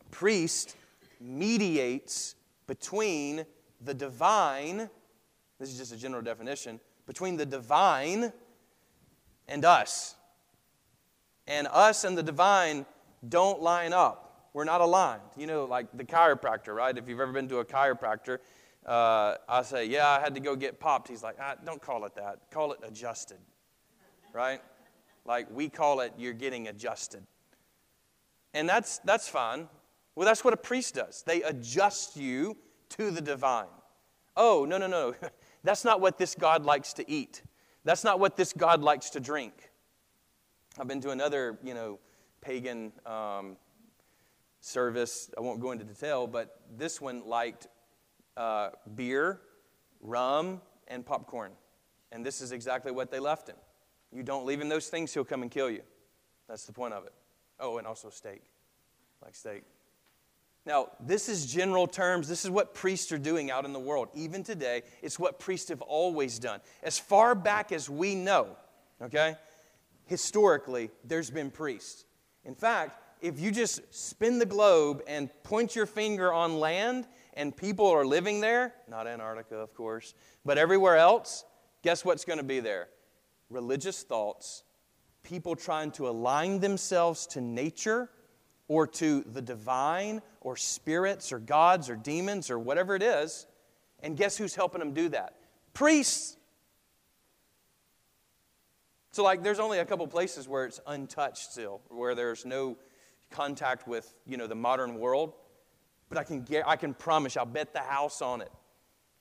A 0.00 0.04
priest 0.10 0.76
mediates 1.20 2.34
between 2.66 3.46
the 3.80 3.94
divine, 3.94 4.90
this 5.58 5.70
is 5.70 5.78
just 5.78 5.92
a 5.92 5.96
general 5.96 6.22
definition, 6.22 6.80
between 7.06 7.36
the 7.36 7.46
divine 7.46 8.32
and 9.48 9.64
us. 9.64 10.15
And 11.46 11.68
us 11.70 12.04
and 12.04 12.16
the 12.16 12.22
divine 12.22 12.86
don't 13.28 13.60
line 13.62 13.92
up. 13.92 14.48
We're 14.52 14.64
not 14.64 14.80
aligned. 14.80 15.22
You 15.36 15.46
know, 15.46 15.64
like 15.64 15.86
the 15.94 16.04
chiropractor, 16.04 16.74
right? 16.74 16.96
If 16.96 17.08
you've 17.08 17.20
ever 17.20 17.32
been 17.32 17.48
to 17.48 17.58
a 17.58 17.64
chiropractor, 17.64 18.38
uh, 18.84 19.36
I 19.48 19.62
say, 19.62 19.86
Yeah, 19.86 20.08
I 20.08 20.20
had 20.20 20.34
to 20.34 20.40
go 20.40 20.56
get 20.56 20.80
popped. 20.80 21.08
He's 21.08 21.22
like, 21.22 21.36
ah, 21.40 21.54
Don't 21.64 21.80
call 21.80 22.04
it 22.04 22.14
that. 22.14 22.50
Call 22.50 22.72
it 22.72 22.80
adjusted, 22.82 23.38
right? 24.32 24.60
Like 25.24 25.48
we 25.50 25.68
call 25.68 26.00
it, 26.00 26.12
you're 26.16 26.32
getting 26.32 26.68
adjusted. 26.68 27.22
And 28.54 28.68
that's, 28.68 28.98
that's 28.98 29.28
fine. 29.28 29.68
Well, 30.14 30.24
that's 30.24 30.42
what 30.42 30.54
a 30.54 30.56
priest 30.56 30.94
does. 30.94 31.22
They 31.26 31.42
adjust 31.42 32.16
you 32.16 32.56
to 32.90 33.10
the 33.10 33.20
divine. 33.20 33.66
Oh, 34.36 34.64
no, 34.66 34.78
no, 34.78 34.86
no. 34.86 35.14
That's 35.64 35.84
not 35.84 36.00
what 36.00 36.16
this 36.18 36.34
God 36.34 36.64
likes 36.64 36.92
to 36.94 37.10
eat. 37.10 37.42
That's 37.84 38.04
not 38.04 38.20
what 38.20 38.36
this 38.36 38.52
God 38.52 38.82
likes 38.82 39.10
to 39.10 39.20
drink. 39.20 39.65
I've 40.78 40.88
been 40.88 41.00
to 41.02 41.10
another, 41.10 41.58
you 41.64 41.74
know, 41.74 41.98
pagan 42.40 42.92
um, 43.06 43.56
service. 44.60 45.30
I 45.36 45.40
won't 45.40 45.60
go 45.60 45.72
into 45.72 45.84
detail, 45.84 46.26
but 46.26 46.60
this 46.76 47.00
one 47.00 47.26
liked 47.26 47.66
uh, 48.36 48.70
beer, 48.94 49.40
rum, 50.00 50.60
and 50.88 51.04
popcorn. 51.04 51.52
And 52.12 52.24
this 52.24 52.40
is 52.40 52.52
exactly 52.52 52.92
what 52.92 53.10
they 53.10 53.18
left 53.18 53.48
him. 53.48 53.56
You 54.12 54.22
don't 54.22 54.44
leave 54.46 54.60
him 54.60 54.68
those 54.68 54.88
things, 54.88 55.12
he'll 55.14 55.24
come 55.24 55.42
and 55.42 55.50
kill 55.50 55.70
you. 55.70 55.82
That's 56.48 56.64
the 56.64 56.72
point 56.72 56.94
of 56.94 57.04
it. 57.04 57.12
Oh, 57.58 57.78
and 57.78 57.86
also 57.86 58.10
steak. 58.10 58.42
Like 59.22 59.34
steak. 59.34 59.62
Now, 60.66 60.88
this 61.00 61.28
is 61.28 61.46
general 61.46 61.86
terms. 61.86 62.28
This 62.28 62.44
is 62.44 62.50
what 62.50 62.74
priests 62.74 63.12
are 63.12 63.18
doing 63.18 63.50
out 63.50 63.64
in 63.64 63.72
the 63.72 63.80
world. 63.80 64.08
Even 64.14 64.42
today, 64.42 64.82
it's 65.00 65.18
what 65.18 65.38
priests 65.38 65.68
have 65.70 65.80
always 65.80 66.38
done. 66.38 66.60
As 66.82 66.98
far 66.98 67.34
back 67.34 67.72
as 67.72 67.88
we 67.88 68.14
know, 68.14 68.56
okay, 69.00 69.36
historically, 70.06 70.90
there's 71.04 71.30
been 71.30 71.50
priests. 71.50 72.04
In 72.44 72.54
fact, 72.54 73.02
if 73.20 73.40
you 73.40 73.50
just 73.50 73.80
spin 73.94 74.38
the 74.38 74.46
globe 74.46 75.02
and 75.06 75.30
point 75.42 75.74
your 75.74 75.86
finger 75.86 76.32
on 76.32 76.58
land 76.58 77.06
and 77.34 77.56
people 77.56 77.86
are 77.86 78.06
living 78.06 78.40
there, 78.40 78.74
not 78.88 79.06
Antarctica, 79.06 79.56
of 79.56 79.74
course, 79.74 80.14
but 80.44 80.58
everywhere 80.58 80.96
else, 80.96 81.44
guess 81.82 82.04
what's 82.04 82.24
going 82.24 82.38
to 82.38 82.44
be 82.44 82.60
there? 82.60 82.88
Religious 83.50 84.02
thoughts, 84.02 84.64
people 85.22 85.56
trying 85.56 85.90
to 85.92 86.08
align 86.08 86.60
themselves 86.60 87.26
to 87.28 87.40
nature 87.40 88.10
or 88.68 88.86
to 88.86 89.22
the 89.22 89.42
divine 89.42 90.20
or 90.40 90.56
spirits 90.56 91.32
or 91.32 91.38
gods 91.38 91.88
or 91.88 91.96
demons 91.96 92.50
or 92.50 92.58
whatever 92.58 92.94
it 92.94 93.02
is. 93.02 93.46
And 94.00 94.16
guess 94.16 94.36
who's 94.36 94.54
helping 94.54 94.80
them 94.80 94.92
do 94.92 95.08
that? 95.10 95.34
Priests. 95.72 96.35
So, 99.16 99.22
like, 99.22 99.42
there's 99.42 99.60
only 99.60 99.78
a 99.78 99.84
couple 99.86 100.06
places 100.06 100.46
where 100.46 100.66
it's 100.66 100.78
untouched 100.86 101.50
still, 101.50 101.80
where 101.88 102.14
there's 102.14 102.44
no 102.44 102.76
contact 103.30 103.88
with, 103.88 104.12
you 104.26 104.36
know, 104.36 104.46
the 104.46 104.54
modern 104.54 104.98
world. 104.98 105.32
But 106.10 106.18
I 106.18 106.22
can, 106.22 106.42
get, 106.42 106.68
I 106.68 106.76
can 106.76 106.92
promise, 106.92 107.34
I'll 107.34 107.46
bet 107.46 107.72
the 107.72 107.78
house 107.78 108.20
on 108.20 108.42
it. 108.42 108.52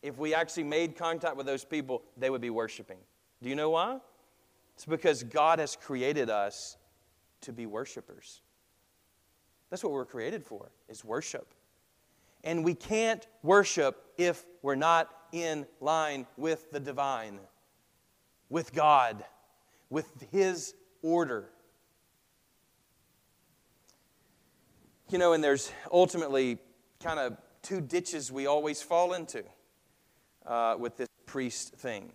If 0.02 0.18
we 0.18 0.34
actually 0.34 0.64
made 0.64 0.98
contact 0.98 1.38
with 1.38 1.46
those 1.46 1.64
people, 1.64 2.04
they 2.18 2.30
would 2.30 2.42
be 2.42 2.50
worshiping. 2.50 2.98
Do 3.42 3.48
you 3.48 3.56
know 3.56 3.70
why? 3.70 4.00
It's 4.74 4.84
because 4.84 5.24
God 5.24 5.60
has 5.60 5.78
created 5.78 6.30
us 6.30 6.76
to 7.40 7.54
be 7.54 7.66
worshipers. 7.66 8.42
That's 9.70 9.82
what 9.82 9.94
we're 9.94 10.04
created 10.04 10.44
for, 10.44 10.72
is 10.90 11.06
worship. 11.06 11.54
And 12.44 12.66
we 12.66 12.74
can't 12.74 13.26
worship 13.44 14.04
if 14.18 14.44
we're 14.62 14.76
not 14.76 15.10
in 15.32 15.66
line 15.80 16.28
with 16.36 16.70
the 16.72 16.82
divine, 16.82 17.40
with 18.50 18.74
God, 18.74 19.24
with 19.96 20.28
His 20.30 20.74
order. 21.02 21.46
You 25.10 25.18
know, 25.18 25.32
and 25.32 25.42
there's 25.42 25.72
ultimately 25.90 26.58
kind 27.02 27.18
of 27.18 27.38
two 27.62 27.80
ditches 27.80 28.30
we 28.30 28.46
always 28.46 28.82
fall 28.82 29.14
into 29.14 29.46
uh, 30.46 30.76
with 30.78 30.98
this 30.98 31.08
priest 31.26 31.76
thing. 31.76 32.12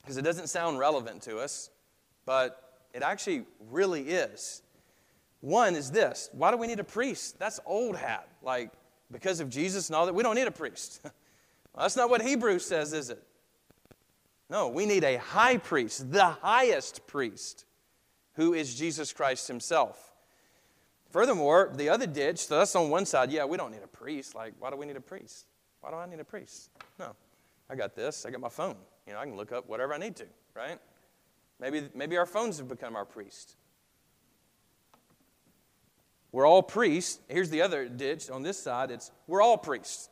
Because 0.00 0.16
it 0.16 0.22
doesn't 0.22 0.46
sound 0.46 0.78
relevant 0.78 1.20
to 1.24 1.36
us, 1.36 1.68
but 2.24 2.80
it 2.94 3.02
actually 3.02 3.44
really 3.70 4.08
is. 4.08 4.62
One 5.40 5.76
is 5.76 5.90
this 5.90 6.30
why 6.32 6.50
do 6.50 6.56
we 6.56 6.66
need 6.66 6.80
a 6.80 6.84
priest? 6.84 7.38
That's 7.38 7.60
old 7.66 7.96
hat. 7.96 8.26
Like, 8.40 8.70
because 9.12 9.40
of 9.40 9.50
Jesus 9.50 9.90
and 9.90 9.96
all 9.96 10.06
that, 10.06 10.14
we 10.14 10.22
don't 10.22 10.34
need 10.34 10.46
a 10.46 10.50
priest. 10.50 11.00
well, 11.04 11.12
that's 11.78 11.96
not 11.96 12.08
what 12.08 12.22
Hebrews 12.22 12.64
says, 12.64 12.94
is 12.94 13.10
it? 13.10 13.22
No, 14.48 14.68
we 14.68 14.86
need 14.86 15.04
a 15.04 15.16
high 15.16 15.58
priest, 15.58 16.12
the 16.12 16.24
highest 16.24 17.06
priest, 17.06 17.64
who 18.34 18.54
is 18.54 18.74
Jesus 18.74 19.12
Christ 19.12 19.48
himself. 19.48 20.14
Furthermore, 21.10 21.72
the 21.74 21.88
other 21.88 22.06
ditch, 22.06 22.46
so 22.46 22.58
that's 22.58 22.76
on 22.76 22.90
one 22.90 23.06
side, 23.06 23.30
yeah, 23.30 23.44
we 23.44 23.56
don't 23.56 23.72
need 23.72 23.82
a 23.82 23.88
priest. 23.88 24.34
Like, 24.34 24.54
why 24.58 24.70
do 24.70 24.76
we 24.76 24.86
need 24.86 24.96
a 24.96 25.00
priest? 25.00 25.46
Why 25.80 25.90
do 25.90 25.96
I 25.96 26.06
need 26.06 26.20
a 26.20 26.24
priest? 26.24 26.70
No, 26.98 27.14
I 27.70 27.74
got 27.74 27.94
this. 27.94 28.26
I 28.26 28.30
got 28.30 28.40
my 28.40 28.48
phone. 28.48 28.76
You 29.06 29.12
know, 29.12 29.20
I 29.20 29.24
can 29.24 29.36
look 29.36 29.52
up 29.52 29.68
whatever 29.68 29.94
I 29.94 29.98
need 29.98 30.16
to, 30.16 30.26
right? 30.54 30.78
Maybe, 31.60 31.88
maybe 31.94 32.16
our 32.16 32.26
phones 32.26 32.58
have 32.58 32.68
become 32.68 32.96
our 32.96 33.04
priest. 33.04 33.56
We're 36.32 36.46
all 36.46 36.62
priests. 36.62 37.20
Here's 37.28 37.50
the 37.50 37.62
other 37.62 37.88
ditch 37.88 38.28
on 38.30 38.42
this 38.42 38.58
side. 38.58 38.90
It's 38.90 39.10
we're 39.26 39.40
all 39.40 39.56
priests, 39.56 40.10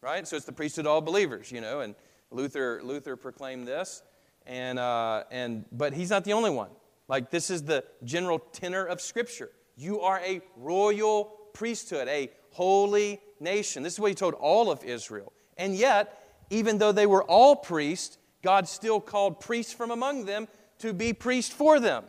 right? 0.00 0.26
So 0.26 0.36
it's 0.36 0.46
the 0.46 0.52
priesthood 0.52 0.86
of 0.86 0.92
all 0.92 1.00
believers, 1.00 1.52
you 1.52 1.60
know. 1.60 1.80
And 1.80 1.94
Luther 2.30 2.80
Luther 2.82 3.16
proclaimed 3.16 3.66
this, 3.66 4.02
and 4.46 4.78
uh, 4.78 5.24
and 5.30 5.64
but 5.72 5.92
he's 5.92 6.10
not 6.10 6.24
the 6.24 6.32
only 6.32 6.50
one. 6.50 6.70
Like 7.08 7.30
this 7.30 7.50
is 7.50 7.64
the 7.64 7.84
general 8.04 8.38
tenor 8.38 8.84
of 8.84 9.00
Scripture. 9.00 9.50
You 9.76 10.00
are 10.00 10.20
a 10.20 10.40
royal 10.56 11.24
priesthood, 11.54 12.08
a 12.08 12.30
holy 12.52 13.20
nation. 13.40 13.82
This 13.82 13.94
is 13.94 14.00
what 14.00 14.08
he 14.08 14.14
told 14.14 14.34
all 14.34 14.70
of 14.70 14.84
Israel. 14.84 15.32
And 15.56 15.74
yet, 15.74 16.22
even 16.50 16.78
though 16.78 16.92
they 16.92 17.06
were 17.06 17.24
all 17.24 17.56
priests, 17.56 18.18
God 18.42 18.68
still 18.68 19.00
called 19.00 19.40
priests 19.40 19.72
from 19.72 19.90
among 19.90 20.24
them 20.24 20.48
to 20.78 20.92
be 20.92 21.12
priests 21.12 21.52
for 21.52 21.78
them. 21.80 22.04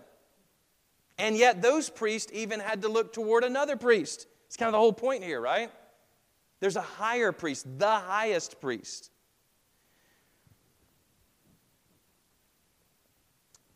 And 1.18 1.38
yet, 1.38 1.62
those 1.62 1.90
priests 1.90 2.32
even 2.34 2.60
had 2.60 2.82
to 2.82 2.90
look 2.90 3.14
toward 3.14 3.44
another 3.44 3.76
priest. 3.76 4.28
It's 4.48 4.58
kind 4.58 4.68
of 4.68 4.74
the 4.74 4.80
whole 4.80 4.94
point 4.94 5.24
here, 5.24 5.40
right? 5.40 5.72
There's 6.60 6.76
a 6.76 6.82
higher 6.82 7.32
priest, 7.32 7.68
the 7.78 7.88
highest 7.88 8.60
priest. 8.60 9.11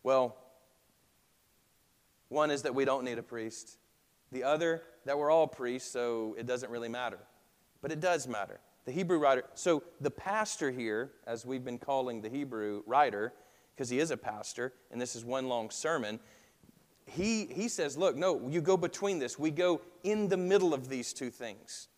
Well, 0.06 0.36
one 2.28 2.52
is 2.52 2.62
that 2.62 2.76
we 2.76 2.84
don't 2.84 3.04
need 3.04 3.18
a 3.18 3.24
priest. 3.24 3.76
The 4.30 4.44
other, 4.44 4.82
that 5.04 5.18
we're 5.18 5.32
all 5.32 5.48
priests, 5.48 5.90
so 5.90 6.36
it 6.38 6.46
doesn't 6.46 6.70
really 6.70 6.88
matter. 6.88 7.18
But 7.82 7.90
it 7.90 7.98
does 7.98 8.28
matter. 8.28 8.60
The 8.84 8.92
Hebrew 8.92 9.18
writer, 9.18 9.46
so 9.54 9.82
the 10.00 10.12
pastor 10.12 10.70
here, 10.70 11.10
as 11.26 11.44
we've 11.44 11.64
been 11.64 11.80
calling 11.80 12.20
the 12.20 12.28
Hebrew 12.28 12.84
writer, 12.86 13.32
because 13.74 13.88
he 13.88 13.98
is 13.98 14.12
a 14.12 14.16
pastor, 14.16 14.74
and 14.92 15.00
this 15.00 15.16
is 15.16 15.24
one 15.24 15.48
long 15.48 15.70
sermon, 15.70 16.20
he, 17.06 17.46
he 17.46 17.66
says, 17.66 17.98
look, 17.98 18.14
no, 18.14 18.48
you 18.48 18.60
go 18.60 18.76
between 18.76 19.18
this. 19.18 19.40
We 19.40 19.50
go 19.50 19.80
in 20.04 20.28
the 20.28 20.36
middle 20.36 20.72
of 20.72 20.88
these 20.88 21.12
two 21.12 21.30
things. 21.30 21.88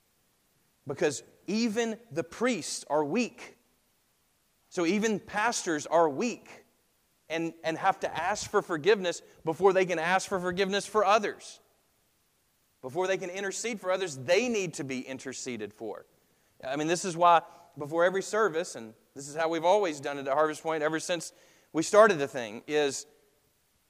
Because 0.87 1.23
even 1.47 1.99
the 2.11 2.25
priests 2.25 2.87
are 2.89 3.05
weak. 3.05 3.59
So 4.71 4.87
even 4.87 5.21
pastors 5.21 5.85
are 5.85 6.09
weak 6.09 6.65
and, 7.31 7.53
and 7.65 7.77
have 7.79 8.01
to 8.01 8.17
ask 8.17 8.51
for 8.51 8.63
forgiveness 8.63 9.23
before 9.45 9.73
they 9.73 9.85
can 9.85 9.99
ask 9.99 10.29
for 10.29 10.41
forgiveness 10.41 10.87
for 10.87 11.05
others. 11.05 11.61
Before 12.81 13.07
they 13.07 13.17
can 13.17 13.31
intercede 13.31 13.81
for 13.81 13.91
others, 13.91 14.17
they 14.17 14.49
need 14.49 14.75
to 14.75 14.85
be 14.85 15.01
interceded 15.01 15.73
for. 15.73 16.07
I 16.67 16.77
mean, 16.77 16.89
this 16.89 17.05
is 17.05 17.17
why 17.17 17.43
before 17.77 18.05
every 18.05 18.23
service, 18.23 18.77
and 18.77 18.95
this 19.15 19.29
is 19.29 19.37
how 19.37 19.49
we've 19.49 19.65
always 19.65 20.01
done 20.01 20.19
it 20.19 20.27
at 20.27 20.33
Harvest 20.33 20.63
Point 20.63 20.83
ever 20.83 21.01
since 21.01 21.33
we 21.73 21.83
started 21.83 22.19
the 22.19 22.29
thing, 22.29 22.63
is 22.67 23.07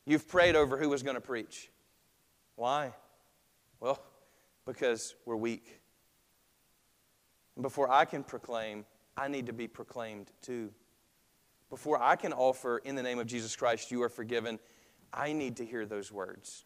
You've 0.08 0.26
prayed 0.26 0.56
over 0.56 0.78
who 0.78 0.88
was 0.88 1.02
going 1.02 1.16
to 1.16 1.20
preach. 1.20 1.70
Why? 2.56 2.94
Well, 3.78 4.02
because 4.64 5.14
we're 5.26 5.36
weak. 5.36 5.82
And 7.56 7.62
before 7.62 7.92
I 7.92 8.06
can 8.06 8.24
proclaim, 8.24 8.86
I 9.18 9.28
need 9.28 9.44
to 9.46 9.52
be 9.52 9.68
proclaimed 9.68 10.30
too. 10.40 10.70
Before 11.70 12.02
I 12.02 12.16
can 12.16 12.32
offer 12.32 12.78
in 12.78 12.94
the 12.94 13.02
name 13.02 13.18
of 13.18 13.26
Jesus 13.26 13.54
Christ, 13.54 13.90
you 13.90 14.02
are 14.02 14.08
forgiven, 14.08 14.58
I 15.12 15.32
need 15.32 15.56
to 15.58 15.66
hear 15.66 15.84
those 15.84 16.10
words. 16.10 16.64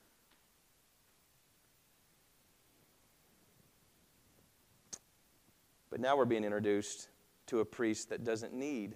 But 5.90 6.00
now 6.00 6.16
we're 6.16 6.24
being 6.24 6.44
introduced 6.44 7.08
to 7.48 7.60
a 7.60 7.64
priest 7.64 8.08
that 8.08 8.24
doesn't 8.24 8.54
need 8.54 8.94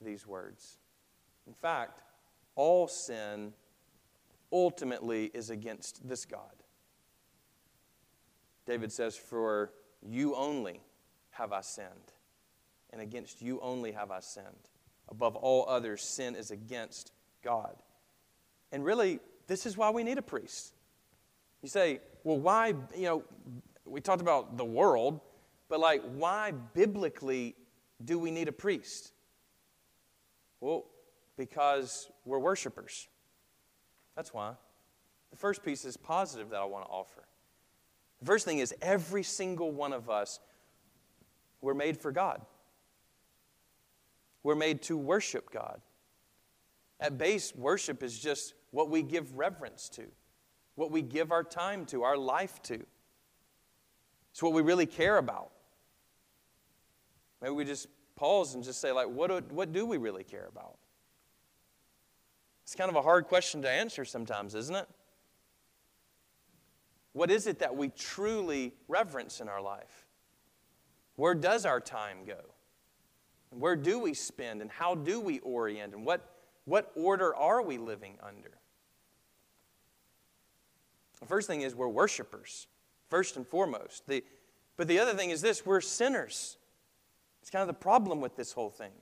these 0.00 0.26
words. 0.26 0.78
In 1.46 1.54
fact, 1.54 2.02
all 2.54 2.86
sin 2.86 3.52
ultimately 4.52 5.26
is 5.34 5.50
against 5.50 6.06
this 6.06 6.24
God. 6.24 6.62
David 8.66 8.92
says, 8.92 9.16
For 9.16 9.72
you 10.02 10.36
only 10.36 10.82
have 11.30 11.52
I 11.52 11.62
sinned, 11.62 12.12
and 12.90 13.00
against 13.00 13.42
you 13.42 13.58
only 13.60 13.92
have 13.92 14.10
I 14.10 14.20
sinned. 14.20 14.70
Above 15.08 15.36
all 15.36 15.66
others, 15.68 16.02
sin 16.02 16.34
is 16.34 16.50
against 16.50 17.12
God. 17.42 17.76
And 18.72 18.84
really, 18.84 19.20
this 19.46 19.66
is 19.66 19.76
why 19.76 19.90
we 19.90 20.02
need 20.02 20.18
a 20.18 20.22
priest. 20.22 20.74
You 21.62 21.68
say, 21.68 22.00
well, 22.24 22.38
why, 22.38 22.74
you 22.96 23.04
know, 23.04 23.24
we 23.84 24.00
talked 24.00 24.22
about 24.22 24.56
the 24.56 24.64
world, 24.64 25.20
but 25.68 25.80
like, 25.80 26.02
why 26.14 26.52
biblically 26.52 27.54
do 28.04 28.18
we 28.18 28.30
need 28.30 28.48
a 28.48 28.52
priest? 28.52 29.12
Well, 30.60 30.86
because 31.36 32.10
we're 32.24 32.38
worshipers. 32.38 33.08
That's 34.16 34.32
why. 34.32 34.54
The 35.30 35.36
first 35.36 35.64
piece 35.64 35.84
is 35.84 35.96
positive 35.96 36.50
that 36.50 36.60
I 36.60 36.64
want 36.64 36.84
to 36.86 36.90
offer. 36.90 37.24
The 38.20 38.26
first 38.26 38.44
thing 38.44 38.58
is 38.58 38.74
every 38.80 39.22
single 39.22 39.72
one 39.72 39.92
of 39.92 40.08
us, 40.08 40.40
we're 41.60 41.74
made 41.74 42.00
for 42.00 42.12
God. 42.12 42.40
We're 44.44 44.54
made 44.54 44.82
to 44.82 44.96
worship 44.96 45.50
God. 45.50 45.80
At 47.00 47.18
base, 47.18 47.52
worship 47.56 48.02
is 48.04 48.16
just 48.18 48.54
what 48.70 48.88
we 48.88 49.02
give 49.02 49.36
reverence 49.36 49.88
to, 49.90 50.04
what 50.76 50.92
we 50.92 51.02
give 51.02 51.32
our 51.32 51.42
time 51.42 51.86
to, 51.86 52.04
our 52.04 52.16
life 52.16 52.62
to. 52.64 52.78
It's 54.30 54.42
what 54.42 54.52
we 54.52 54.62
really 54.62 54.86
care 54.86 55.16
about. 55.16 55.50
Maybe 57.40 57.54
we 57.54 57.64
just 57.64 57.88
pause 58.16 58.54
and 58.54 58.62
just 58.62 58.80
say, 58.80 58.92
like, 58.92 59.08
what 59.08 59.28
do, 59.28 59.54
what 59.54 59.72
do 59.72 59.86
we 59.86 59.96
really 59.96 60.24
care 60.24 60.46
about? 60.48 60.76
It's 62.62 62.74
kind 62.74 62.90
of 62.90 62.96
a 62.96 63.02
hard 63.02 63.26
question 63.26 63.62
to 63.62 63.70
answer 63.70 64.04
sometimes, 64.04 64.54
isn't 64.54 64.74
it? 64.74 64.88
What 67.12 67.30
is 67.30 67.46
it 67.46 67.60
that 67.60 67.76
we 67.76 67.88
truly 67.88 68.74
reverence 68.88 69.40
in 69.40 69.48
our 69.48 69.60
life? 69.60 70.06
Where 71.16 71.34
does 71.34 71.64
our 71.64 71.80
time 71.80 72.24
go? 72.26 72.53
Where 73.58 73.76
do 73.76 73.98
we 73.98 74.14
spend 74.14 74.62
and 74.62 74.70
how 74.70 74.94
do 74.94 75.20
we 75.20 75.38
orient 75.40 75.94
and 75.94 76.04
what, 76.04 76.34
what 76.64 76.90
order 76.94 77.34
are 77.34 77.62
we 77.62 77.78
living 77.78 78.18
under? 78.22 78.50
The 81.20 81.26
first 81.26 81.46
thing 81.46 81.62
is 81.62 81.74
we're 81.74 81.88
worshipers, 81.88 82.66
first 83.08 83.36
and 83.36 83.46
foremost. 83.46 84.06
The, 84.06 84.24
but 84.76 84.88
the 84.88 84.98
other 84.98 85.14
thing 85.14 85.30
is 85.30 85.40
this 85.40 85.64
we're 85.64 85.80
sinners. 85.80 86.58
It's 87.40 87.50
kind 87.50 87.62
of 87.62 87.68
the 87.68 87.74
problem 87.74 88.20
with 88.20 88.36
this 88.36 88.52
whole 88.52 88.70
thing. 88.70 88.92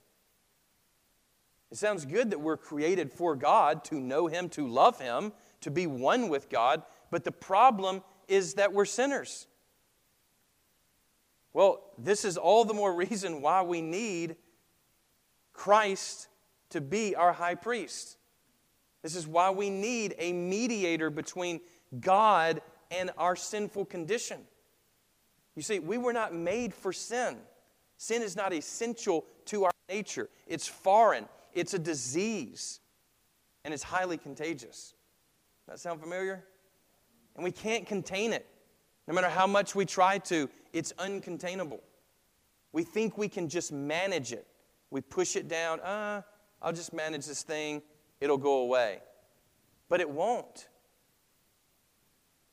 It 1.70 1.78
sounds 1.78 2.04
good 2.04 2.30
that 2.30 2.40
we're 2.40 2.58
created 2.58 3.10
for 3.10 3.34
God, 3.34 3.82
to 3.84 3.98
know 3.98 4.26
Him, 4.26 4.50
to 4.50 4.68
love 4.68 5.00
Him, 5.00 5.32
to 5.62 5.70
be 5.70 5.86
one 5.86 6.28
with 6.28 6.50
God, 6.50 6.82
but 7.10 7.24
the 7.24 7.32
problem 7.32 8.02
is 8.28 8.54
that 8.54 8.72
we're 8.72 8.84
sinners. 8.84 9.46
Well, 11.54 11.82
this 11.98 12.24
is 12.24 12.36
all 12.36 12.64
the 12.64 12.74
more 12.74 12.94
reason 13.06 13.42
why 13.42 13.62
we 13.62 13.80
need 13.80 14.36
Christ 15.52 16.28
to 16.70 16.80
be 16.80 17.14
our 17.14 17.32
high 17.32 17.54
priest. 17.54 18.16
This 19.02 19.16
is 19.16 19.26
why 19.26 19.50
we 19.50 19.68
need 19.68 20.14
a 20.18 20.32
mediator 20.32 21.10
between 21.10 21.60
God 22.00 22.62
and 22.90 23.10
our 23.18 23.36
sinful 23.36 23.86
condition. 23.86 24.40
You 25.54 25.62
see, 25.62 25.80
we 25.80 25.98
were 25.98 26.12
not 26.12 26.34
made 26.34 26.72
for 26.72 26.92
sin. 26.92 27.36
Sin 27.98 28.22
is 28.22 28.36
not 28.36 28.52
essential 28.52 29.26
to 29.46 29.64
our 29.64 29.72
nature, 29.88 30.28
it's 30.46 30.66
foreign, 30.66 31.28
it's 31.52 31.74
a 31.74 31.78
disease, 31.78 32.80
and 33.64 33.74
it's 33.74 33.82
highly 33.82 34.16
contagious. 34.16 34.94
That 35.68 35.78
sound 35.78 36.00
familiar? 36.00 36.44
And 37.36 37.44
we 37.44 37.52
can't 37.52 37.86
contain 37.86 38.32
it. 38.32 38.46
No 39.06 39.14
matter 39.14 39.28
how 39.28 39.46
much 39.46 39.74
we 39.74 39.84
try 39.84 40.18
to, 40.18 40.48
it's 40.72 40.92
uncontainable. 40.94 41.80
We 42.72 42.84
think 42.84 43.18
we 43.18 43.28
can 43.28 43.48
just 43.48 43.72
manage 43.72 44.32
it. 44.32 44.46
We 44.90 45.00
push 45.00 45.36
it 45.36 45.48
down. 45.48 45.80
Uh, 45.80 46.22
I'll 46.60 46.72
just 46.72 46.92
manage 46.92 47.26
this 47.26 47.42
thing, 47.42 47.82
it'll 48.20 48.38
go 48.38 48.58
away. 48.58 49.00
But 49.88 50.00
it 50.00 50.08
won't. 50.08 50.68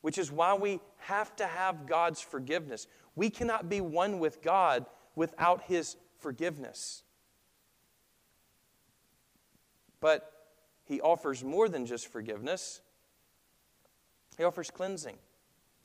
Which 0.01 0.17
is 0.17 0.31
why 0.31 0.55
we 0.55 0.79
have 0.97 1.35
to 1.37 1.45
have 1.45 1.85
God's 1.85 2.21
forgiveness. 2.21 2.87
We 3.15 3.29
cannot 3.29 3.69
be 3.69 3.81
one 3.81 4.19
with 4.19 4.41
God 4.41 4.85
without 5.15 5.63
His 5.63 5.95
forgiveness. 6.17 7.03
But 9.99 10.31
He 10.85 11.01
offers 11.01 11.43
more 11.43 11.69
than 11.69 11.85
just 11.85 12.07
forgiveness, 12.07 12.81
He 14.37 14.43
offers 14.43 14.71
cleansing. 14.71 15.17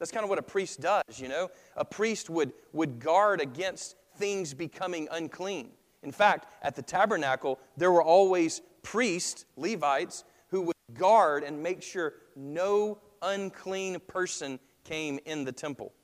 That's 0.05 0.12
kind 0.12 0.25
of 0.25 0.29
what 0.29 0.38
a 0.38 0.43
priest 0.43 0.83
does, 0.83 1.19
you 1.19 1.29
know? 1.29 1.49
A 1.79 1.85
priest 1.87 2.29
would, 2.29 2.53
would 2.75 3.01
guard 3.01 3.40
against 3.40 3.97
things 4.19 4.53
becoming 4.53 5.09
unclean. 5.11 5.71
In 6.03 6.12
fact, 6.12 6.53
at 6.61 6.77
the 6.77 6.83
tabernacle, 6.83 7.59
there 7.79 7.90
were 7.90 8.03
always 8.03 8.61
priests, 8.83 9.47
Levites, 9.57 10.25
who 10.49 10.61
would 10.61 10.77
guard 10.93 11.43
and 11.43 11.62
make 11.62 11.81
sure 11.83 12.12
no 12.37 12.99
unclean 13.23 13.99
person 13.99 14.61
came 14.85 15.19
in 15.25 15.43
the 15.43 15.53
temple. 15.53 15.95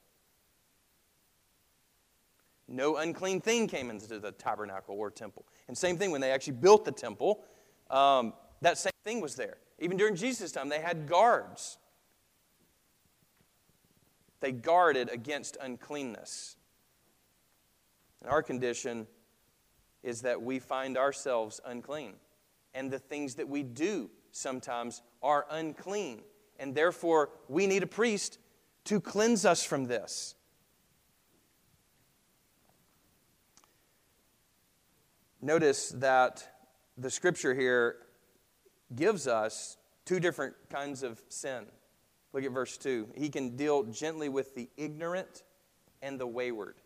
No 2.68 2.96
unclean 2.96 3.42
thing 3.42 3.68
came 3.68 3.90
into 3.90 4.18
the 4.18 4.32
tabernacle 4.32 4.94
or 4.98 5.10
temple. 5.10 5.44
And 5.68 5.76
same 5.76 5.98
thing 5.98 6.10
when 6.10 6.22
they 6.22 6.30
actually 6.30 6.54
built 6.54 6.86
the 6.86 6.92
temple, 6.92 7.44
um, 7.90 8.32
that 8.62 8.78
same 8.78 8.92
thing 9.04 9.20
was 9.20 9.34
there. 9.36 9.58
Even 9.78 9.98
during 9.98 10.16
Jesus' 10.16 10.52
time, 10.52 10.70
they 10.70 10.80
had 10.80 11.06
guards. 11.06 11.76
They 14.40 14.52
guarded 14.52 15.10
against 15.10 15.56
uncleanness. 15.60 16.56
And 18.22 18.30
our 18.30 18.42
condition 18.42 19.06
is 20.02 20.22
that 20.22 20.40
we 20.42 20.58
find 20.58 20.96
ourselves 20.96 21.60
unclean. 21.64 22.14
And 22.74 22.90
the 22.90 22.98
things 22.98 23.34
that 23.36 23.48
we 23.48 23.62
do 23.62 24.10
sometimes 24.32 25.02
are 25.22 25.46
unclean. 25.50 26.22
And 26.58 26.74
therefore, 26.74 27.30
we 27.48 27.66
need 27.66 27.82
a 27.82 27.86
priest 27.86 28.38
to 28.84 29.00
cleanse 29.00 29.44
us 29.44 29.64
from 29.64 29.84
this. 29.86 30.34
Notice 35.42 35.88
that 35.90 36.46
the 36.98 37.10
scripture 37.10 37.54
here 37.54 37.96
gives 38.94 39.26
us 39.26 39.78
two 40.04 40.20
different 40.20 40.54
kinds 40.68 41.02
of 41.02 41.22
sin. 41.28 41.66
Look 42.32 42.44
at 42.44 42.52
verse 42.52 42.76
2. 42.76 43.08
He 43.16 43.28
can 43.28 43.56
deal 43.56 43.84
gently 43.84 44.28
with 44.28 44.54
the 44.54 44.68
ignorant 44.76 45.42
and 46.02 46.18
the 46.18 46.26
wayward. 46.26 46.76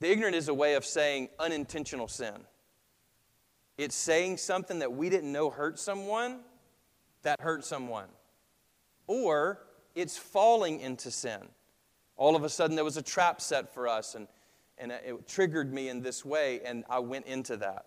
The 0.00 0.10
ignorant 0.10 0.34
is 0.34 0.48
a 0.48 0.54
way 0.54 0.74
of 0.74 0.84
saying 0.84 1.28
unintentional 1.38 2.08
sin. 2.08 2.34
It's 3.76 3.94
saying 3.94 4.38
something 4.38 4.78
that 4.78 4.92
we 4.92 5.10
didn't 5.10 5.32
know 5.32 5.50
hurt 5.50 5.78
someone 5.78 6.40
that 7.24 7.40
hurt 7.40 7.64
someone. 7.64 8.08
Or 9.06 9.60
it's 9.94 10.16
falling 10.16 10.80
into 10.80 11.10
sin. 11.10 11.40
All 12.16 12.36
of 12.36 12.44
a 12.44 12.48
sudden, 12.48 12.76
there 12.76 12.84
was 12.84 12.96
a 12.96 13.02
trap 13.02 13.40
set 13.40 13.74
for 13.74 13.88
us, 13.88 14.14
and, 14.14 14.28
and 14.78 14.92
it 14.92 15.26
triggered 15.26 15.72
me 15.72 15.88
in 15.88 16.00
this 16.00 16.24
way, 16.24 16.60
and 16.64 16.84
I 16.88 17.00
went 17.00 17.26
into 17.26 17.56
that. 17.56 17.86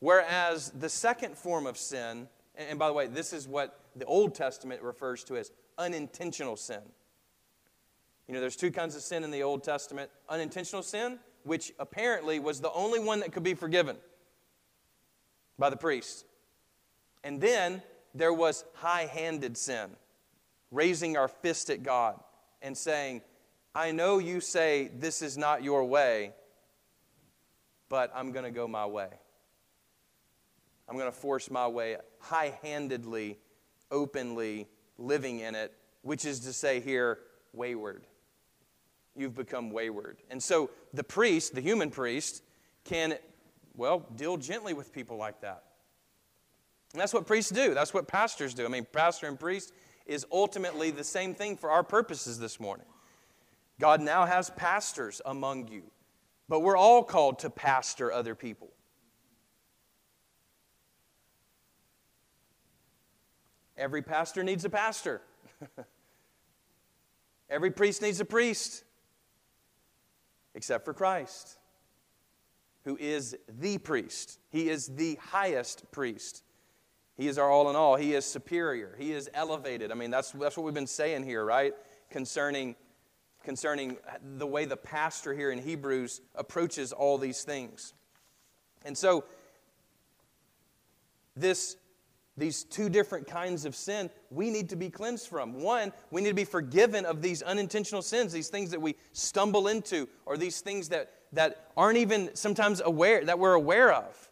Whereas 0.00 0.70
the 0.70 0.88
second 0.88 1.36
form 1.36 1.66
of 1.66 1.76
sin, 1.76 2.28
and 2.56 2.78
by 2.78 2.88
the 2.88 2.94
way, 2.94 3.06
this 3.06 3.32
is 3.32 3.46
what 3.46 3.78
the 3.96 4.04
Old 4.04 4.34
Testament 4.34 4.82
refers 4.82 5.24
to 5.24 5.36
as 5.36 5.52
unintentional 5.78 6.56
sin. 6.56 6.82
You 8.26 8.34
know, 8.34 8.40
there's 8.40 8.56
two 8.56 8.70
kinds 8.70 8.96
of 8.96 9.02
sin 9.02 9.24
in 9.24 9.30
the 9.30 9.42
Old 9.42 9.62
Testament 9.62 10.10
unintentional 10.28 10.82
sin, 10.82 11.18
which 11.42 11.72
apparently 11.78 12.38
was 12.38 12.60
the 12.60 12.72
only 12.72 13.00
one 13.00 13.20
that 13.20 13.32
could 13.32 13.42
be 13.42 13.54
forgiven 13.54 13.96
by 15.58 15.70
the 15.70 15.76
priest. 15.76 16.24
And 17.22 17.40
then 17.40 17.82
there 18.14 18.32
was 18.32 18.64
high 18.74 19.06
handed 19.06 19.56
sin, 19.56 19.90
raising 20.70 21.16
our 21.16 21.28
fist 21.28 21.70
at 21.70 21.82
God 21.82 22.18
and 22.62 22.76
saying, 22.76 23.22
I 23.74 23.90
know 23.90 24.18
you 24.18 24.40
say 24.40 24.90
this 24.96 25.20
is 25.20 25.36
not 25.36 25.62
your 25.62 25.84
way, 25.84 26.32
but 27.88 28.10
I'm 28.14 28.32
going 28.32 28.44
to 28.44 28.50
go 28.50 28.66
my 28.66 28.86
way. 28.86 29.08
I'm 30.88 30.96
going 30.96 31.10
to 31.10 31.16
force 31.16 31.50
my 31.50 31.66
way 31.66 31.96
high 32.20 32.58
handedly, 32.62 33.38
openly 33.94 34.68
living 34.98 35.38
in 35.38 35.54
it, 35.54 35.72
which 36.02 36.24
is 36.26 36.40
to 36.40 36.52
say, 36.52 36.80
here, 36.80 37.20
wayward. 37.52 38.04
You've 39.16 39.34
become 39.34 39.70
wayward. 39.70 40.18
And 40.30 40.42
so 40.42 40.70
the 40.92 41.04
priest, 41.04 41.54
the 41.54 41.60
human 41.60 41.90
priest, 41.90 42.42
can, 42.84 43.14
well, 43.76 44.06
deal 44.16 44.36
gently 44.36 44.74
with 44.74 44.92
people 44.92 45.16
like 45.16 45.40
that. 45.40 45.62
And 46.92 47.00
that's 47.00 47.14
what 47.14 47.26
priests 47.26 47.50
do. 47.50 47.74
That's 47.74 47.94
what 47.94 48.08
pastors 48.08 48.52
do. 48.54 48.64
I 48.64 48.68
mean, 48.68 48.86
pastor 48.92 49.28
and 49.28 49.38
priest 49.38 49.72
is 50.06 50.26
ultimately 50.30 50.90
the 50.90 51.04
same 51.04 51.34
thing 51.34 51.56
for 51.56 51.70
our 51.70 51.82
purposes 51.82 52.38
this 52.38 52.60
morning. 52.60 52.86
God 53.80 54.00
now 54.00 54.26
has 54.26 54.50
pastors 54.50 55.22
among 55.24 55.68
you, 55.68 55.84
but 56.48 56.60
we're 56.60 56.76
all 56.76 57.02
called 57.02 57.38
to 57.40 57.50
pastor 57.50 58.12
other 58.12 58.34
people. 58.34 58.68
Every 63.76 64.02
pastor 64.02 64.44
needs 64.44 64.64
a 64.64 64.70
pastor. 64.70 65.22
Every 67.50 67.70
priest 67.70 68.02
needs 68.02 68.20
a 68.20 68.24
priest, 68.24 68.84
except 70.54 70.84
for 70.84 70.94
Christ, 70.94 71.58
who 72.84 72.96
is 72.98 73.36
the 73.48 73.78
priest. 73.78 74.38
He 74.50 74.68
is 74.68 74.86
the 74.86 75.16
highest 75.16 75.90
priest. 75.90 76.42
He 77.16 77.28
is 77.28 77.38
our 77.38 77.50
all 77.50 77.70
in 77.70 77.76
all. 77.76 77.96
He 77.96 78.14
is 78.14 78.24
superior. 78.24 78.96
He 78.98 79.12
is 79.12 79.30
elevated. 79.34 79.92
I 79.92 79.94
mean, 79.94 80.10
that's, 80.10 80.32
that's 80.32 80.56
what 80.56 80.64
we've 80.64 80.74
been 80.74 80.86
saying 80.86 81.24
here, 81.24 81.44
right? 81.44 81.74
Concerning, 82.10 82.74
concerning 83.44 83.98
the 84.38 84.46
way 84.46 84.64
the 84.64 84.76
pastor 84.76 85.34
here 85.34 85.50
in 85.50 85.58
Hebrews 85.58 86.20
approaches 86.34 86.92
all 86.92 87.18
these 87.18 87.44
things. 87.44 87.94
And 88.84 88.96
so, 88.98 89.24
this, 91.36 91.76
these 92.36 92.64
two 92.64 92.88
different 92.88 93.26
kinds 93.26 93.64
of 93.64 93.76
sin 93.76 94.10
we 94.30 94.50
need 94.50 94.68
to 94.70 94.76
be 94.76 94.90
cleansed 94.90 95.28
from. 95.28 95.60
One, 95.60 95.92
we 96.10 96.20
need 96.20 96.30
to 96.30 96.34
be 96.34 96.44
forgiven 96.44 97.06
of 97.06 97.22
these 97.22 97.42
unintentional 97.42 98.02
sins, 98.02 98.32
these 98.32 98.48
things 98.48 98.70
that 98.72 98.80
we 98.80 98.96
stumble 99.12 99.68
into, 99.68 100.08
or 100.26 100.36
these 100.36 100.60
things 100.60 100.88
that, 100.88 101.12
that 101.32 101.68
aren't 101.76 101.98
even 101.98 102.34
sometimes 102.34 102.80
aware, 102.84 103.24
that 103.24 103.38
we're 103.38 103.54
aware 103.54 103.92
of. 103.92 104.30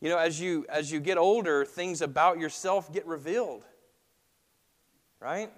You 0.00 0.10
know, 0.10 0.18
as 0.18 0.40
you 0.40 0.66
as 0.68 0.92
you 0.92 1.00
get 1.00 1.16
older, 1.18 1.64
things 1.64 2.02
about 2.02 2.38
yourself 2.38 2.92
get 2.92 3.06
revealed. 3.06 3.64
Right? 5.20 5.50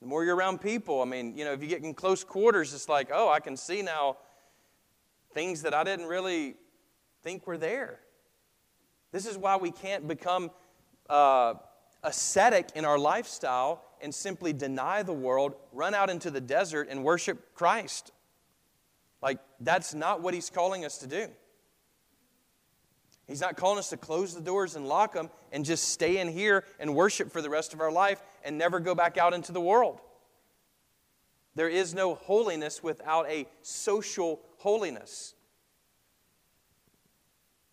The 0.00 0.06
more 0.06 0.24
you're 0.24 0.34
around 0.34 0.62
people, 0.62 1.02
I 1.02 1.04
mean, 1.04 1.36
you 1.36 1.44
know, 1.44 1.52
if 1.52 1.62
you 1.62 1.68
get 1.68 1.82
in 1.82 1.92
close 1.92 2.24
quarters, 2.24 2.72
it's 2.72 2.88
like, 2.88 3.10
oh, 3.12 3.28
I 3.28 3.38
can 3.38 3.56
see 3.56 3.82
now 3.82 4.16
things 5.34 5.62
that 5.62 5.74
I 5.74 5.84
didn't 5.84 6.06
really 6.06 6.54
think 7.22 7.46
were 7.46 7.58
there. 7.58 8.00
This 9.12 9.26
is 9.26 9.36
why 9.36 9.56
we 9.56 9.70
can't 9.70 10.06
become 10.06 10.50
uh, 11.08 11.54
ascetic 12.02 12.70
in 12.74 12.84
our 12.84 12.98
lifestyle 12.98 13.84
and 14.00 14.14
simply 14.14 14.52
deny 14.52 15.02
the 15.02 15.12
world, 15.12 15.54
run 15.72 15.94
out 15.94 16.10
into 16.10 16.30
the 16.30 16.40
desert 16.40 16.88
and 16.90 17.04
worship 17.04 17.54
Christ. 17.54 18.12
Like, 19.20 19.38
that's 19.60 19.92
not 19.94 20.22
what 20.22 20.32
he's 20.32 20.48
calling 20.48 20.84
us 20.84 20.98
to 20.98 21.06
do. 21.06 21.28
He's 23.26 23.40
not 23.40 23.56
calling 23.56 23.78
us 23.78 23.90
to 23.90 23.96
close 23.96 24.34
the 24.34 24.40
doors 24.40 24.74
and 24.74 24.88
lock 24.88 25.12
them 25.12 25.30
and 25.52 25.64
just 25.64 25.88
stay 25.88 26.18
in 26.18 26.28
here 26.28 26.64
and 26.80 26.94
worship 26.94 27.30
for 27.30 27.42
the 27.42 27.50
rest 27.50 27.74
of 27.74 27.80
our 27.80 27.92
life 27.92 28.20
and 28.42 28.58
never 28.58 28.80
go 28.80 28.94
back 28.94 29.18
out 29.18 29.34
into 29.34 29.52
the 29.52 29.60
world. 29.60 30.00
There 31.54 31.68
is 31.68 31.94
no 31.94 32.14
holiness 32.14 32.82
without 32.82 33.28
a 33.28 33.46
social 33.62 34.40
holiness. 34.58 35.34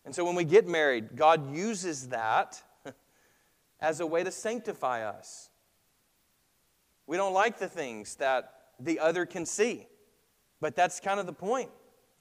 And 0.08 0.16
so 0.16 0.24
when 0.24 0.36
we 0.36 0.46
get 0.46 0.66
married, 0.66 1.18
God 1.18 1.54
uses 1.54 2.08
that 2.08 2.64
as 3.82 4.00
a 4.00 4.08
way 4.08 4.24
to 4.24 4.32
sanctify 4.32 5.04
us. 5.04 5.50
We 7.08 7.18
don't 7.18 7.34
like 7.34 7.60
the 7.60 7.68
things 7.68 8.16
that 8.16 8.54
the 8.80 9.02
other 9.02 9.26
can 9.26 9.46
see, 9.46 9.86
but 10.62 10.78
that's 10.78 11.02
kind 11.02 11.20
of 11.20 11.26
the 11.26 11.34
point. 11.34 11.72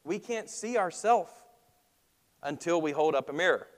We 0.02 0.18
can't 0.18 0.50
see 0.50 0.76
ourselves 0.76 1.30
until 2.42 2.82
we 2.82 2.90
hold 2.90 3.14
up 3.14 3.30
a 3.30 3.32
mirror. 3.32 3.68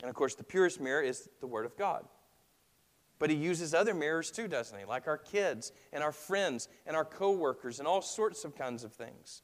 And 0.00 0.08
of 0.08 0.16
course, 0.16 0.34
the 0.34 0.44
purest 0.44 0.80
mirror 0.80 1.02
is 1.02 1.28
the 1.40 1.46
Word 1.46 1.66
of 1.66 1.76
God. 1.76 2.06
But 3.18 3.28
he 3.28 3.36
uses 3.36 3.74
other 3.74 3.92
mirrors 3.92 4.30
too, 4.30 4.48
doesn't 4.48 4.78
he? 4.78 4.86
Like 4.86 5.06
our 5.06 5.18
kids 5.18 5.72
and 5.92 6.02
our 6.02 6.12
friends 6.12 6.66
and 6.86 6.96
our 6.96 7.04
coworkers 7.04 7.78
and 7.78 7.86
all 7.86 8.00
sorts 8.00 8.46
of 8.46 8.56
kinds 8.56 8.84
of 8.84 8.94
things. 8.94 9.42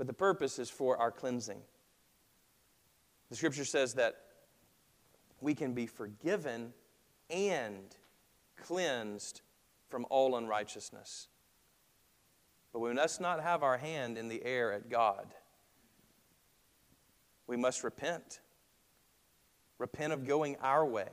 But 0.00 0.06
the 0.06 0.14
purpose 0.14 0.58
is 0.58 0.70
for 0.70 0.96
our 0.96 1.10
cleansing. 1.10 1.60
The 3.28 3.36
scripture 3.36 3.66
says 3.66 3.92
that 3.94 4.14
we 5.42 5.54
can 5.54 5.74
be 5.74 5.86
forgiven 5.86 6.72
and 7.28 7.94
cleansed 8.56 9.42
from 9.90 10.06
all 10.08 10.36
unrighteousness. 10.36 11.28
But 12.72 12.78
we 12.80 12.94
must 12.94 13.20
not 13.20 13.42
have 13.42 13.62
our 13.62 13.76
hand 13.76 14.16
in 14.16 14.28
the 14.28 14.42
air 14.42 14.72
at 14.72 14.88
God 14.88 15.26
we 17.50 17.56
must 17.56 17.82
repent. 17.82 18.38
Repent 19.78 20.12
of 20.12 20.24
going 20.24 20.56
our 20.62 20.86
way. 20.86 21.08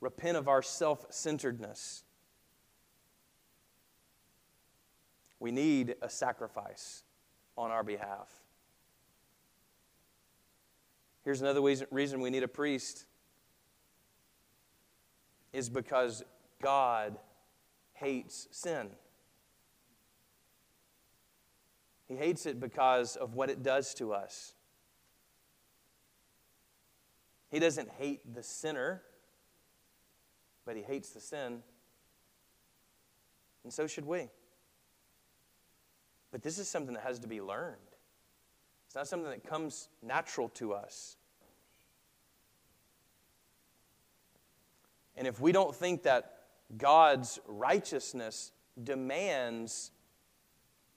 Repent 0.00 0.36
of 0.36 0.48
our 0.48 0.62
self 0.62 1.06
centeredness. 1.10 2.02
We 5.40 5.50
need 5.50 5.94
a 6.02 6.08
sacrifice 6.08 7.04
on 7.56 7.70
our 7.70 7.84
behalf. 7.84 8.28
Here's 11.24 11.40
another 11.40 11.60
reason 11.90 12.20
we 12.20 12.30
need 12.30 12.42
a 12.42 12.48
priest 12.48 13.04
is 15.52 15.68
because 15.68 16.22
God 16.62 17.18
hates 17.94 18.48
sin. 18.50 18.90
He 22.06 22.16
hates 22.16 22.46
it 22.46 22.58
because 22.58 23.16
of 23.16 23.34
what 23.34 23.50
it 23.50 23.62
does 23.62 23.92
to 23.94 24.14
us. 24.14 24.54
He 27.50 27.58
doesn't 27.58 27.88
hate 27.98 28.34
the 28.34 28.42
sinner, 28.42 29.02
but 30.64 30.76
he 30.76 30.82
hates 30.82 31.10
the 31.10 31.20
sin. 31.20 31.62
And 33.64 33.72
so 33.72 33.86
should 33.86 34.06
we. 34.06 34.28
But 36.30 36.42
this 36.42 36.58
is 36.58 36.68
something 36.68 36.94
that 36.94 37.04
has 37.04 37.18
to 37.20 37.28
be 37.28 37.40
learned. 37.40 37.76
It's 38.86 38.94
not 38.94 39.08
something 39.08 39.30
that 39.30 39.44
comes 39.44 39.88
natural 40.02 40.48
to 40.50 40.72
us. 40.72 41.16
And 45.16 45.26
if 45.26 45.40
we 45.40 45.52
don't 45.52 45.74
think 45.74 46.04
that 46.04 46.36
God's 46.76 47.38
righteousness 47.46 48.52
demands 48.82 49.90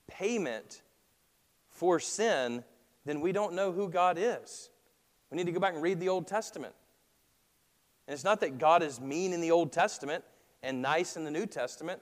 payment 0.07 0.83
for 1.69 1.99
sin, 1.99 2.63
then 3.05 3.21
we 3.21 3.31
don't 3.31 3.53
know 3.53 3.71
who 3.71 3.89
God 3.89 4.17
is. 4.19 4.69
We 5.31 5.37
need 5.37 5.47
to 5.47 5.51
go 5.51 5.59
back 5.59 5.73
and 5.73 5.81
read 5.81 5.99
the 5.99 6.09
Old 6.09 6.27
Testament. 6.27 6.75
And 8.07 8.13
it's 8.13 8.23
not 8.23 8.41
that 8.41 8.57
God 8.57 8.83
is 8.83 8.99
mean 8.99 9.33
in 9.33 9.41
the 9.41 9.51
Old 9.51 9.71
Testament 9.71 10.23
and 10.61 10.81
nice 10.81 11.15
in 11.17 11.23
the 11.23 11.31
New 11.31 11.45
Testament. 11.45 12.01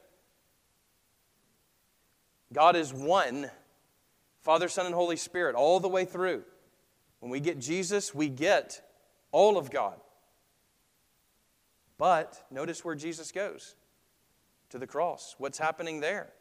God 2.53 2.75
is 2.75 2.93
one 2.93 3.49
Father, 4.41 4.69
Son, 4.69 4.85
and 4.85 4.95
Holy 4.95 5.17
Spirit 5.17 5.55
all 5.55 5.79
the 5.79 5.89
way 5.89 6.05
through. 6.05 6.43
When 7.19 7.29
we 7.29 7.39
get 7.41 7.59
Jesus, 7.59 8.15
we 8.15 8.29
get 8.29 8.81
all 9.31 9.57
of 9.57 9.69
God. 9.69 9.99
But 11.97 12.41
notice 12.49 12.85
where 12.85 12.95
Jesus 12.95 13.31
goes 13.33 13.75
to 14.69 14.79
the 14.79 14.87
cross. 14.87 15.35
What's 15.37 15.57
happening 15.57 15.99
there? 15.99 16.31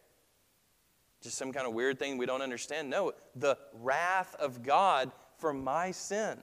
just 1.21 1.37
some 1.37 1.53
kind 1.53 1.67
of 1.67 1.75
weird 1.75 1.99
thing 1.99 2.17
we 2.17 2.27
don't 2.27 2.43
understand. 2.43 2.89
No, 2.89 3.13
the 3.35 3.59
wrath 3.81 4.35
of 4.39 4.63
God 4.63 5.11
for 5.39 5.53
my 5.53 5.91
sin, 5.91 6.39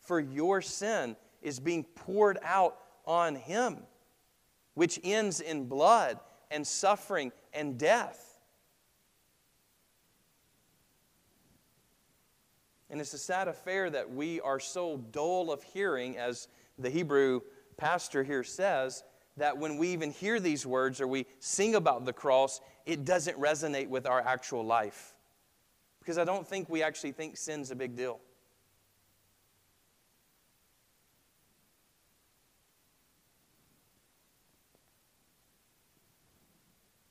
for 0.00 0.18
your 0.20 0.60
sin, 0.60 1.16
is 1.42 1.60
being 1.60 1.84
poured 1.84 2.38
out 2.42 2.76
on 3.06 3.36
him, 3.36 3.78
which 4.74 4.98
ends 5.04 5.40
in 5.40 5.66
blood 5.66 6.18
and 6.50 6.66
suffering 6.66 7.30
and 7.52 7.78
death. 7.78 8.35
And 12.90 13.00
it's 13.00 13.14
a 13.14 13.18
sad 13.18 13.48
affair 13.48 13.90
that 13.90 14.10
we 14.10 14.40
are 14.40 14.60
so 14.60 14.98
dull 15.10 15.50
of 15.50 15.62
hearing, 15.62 16.16
as 16.18 16.48
the 16.78 16.90
Hebrew 16.90 17.40
pastor 17.76 18.22
here 18.22 18.44
says, 18.44 19.02
that 19.36 19.58
when 19.58 19.76
we 19.76 19.88
even 19.88 20.10
hear 20.10 20.40
these 20.40 20.64
words 20.64 21.00
or 21.00 21.06
we 21.06 21.26
sing 21.40 21.74
about 21.74 22.04
the 22.04 22.12
cross, 22.12 22.60
it 22.86 23.04
doesn't 23.04 23.38
resonate 23.38 23.88
with 23.88 24.06
our 24.06 24.20
actual 24.20 24.64
life. 24.64 25.14
Because 25.98 26.16
I 26.16 26.24
don't 26.24 26.46
think 26.46 26.70
we 26.70 26.82
actually 26.82 27.12
think 27.12 27.36
sin's 27.36 27.70
a 27.70 27.74
big 27.74 27.96
deal. 27.96 28.20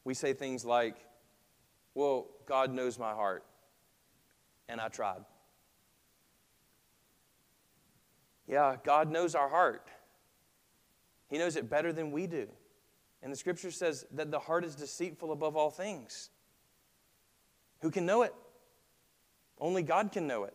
We 0.06 0.14
say 0.14 0.34
things 0.34 0.64
like, 0.64 0.96
Well, 1.96 2.28
God 2.46 2.72
knows 2.72 2.98
my 2.98 3.12
heart, 3.12 3.44
and 4.70 4.80
I 4.80 4.88
tried. 4.88 5.26
Yeah, 8.48 8.76
God 8.84 9.12
knows 9.12 9.36
our 9.36 9.50
heart. 9.50 9.88
He 11.28 11.38
knows 11.38 11.56
it 11.56 11.70
better 11.70 11.92
than 11.92 12.12
we 12.12 12.28
do. 12.28 12.48
And 13.22 13.32
the 13.32 13.38
scripture 13.38 13.72
says 13.72 14.06
that 14.12 14.30
the 14.30 14.40
heart 14.40 14.64
is 14.64 14.76
deceitful 14.76 15.32
above 15.32 15.56
all 15.56 15.72
things. 15.72 16.30
Who 17.82 17.90
can 17.90 18.06
know 18.06 18.22
it? 18.22 18.34
Only 19.60 19.82
God 19.82 20.12
can 20.12 20.28
know 20.28 20.44
it. 20.44 20.54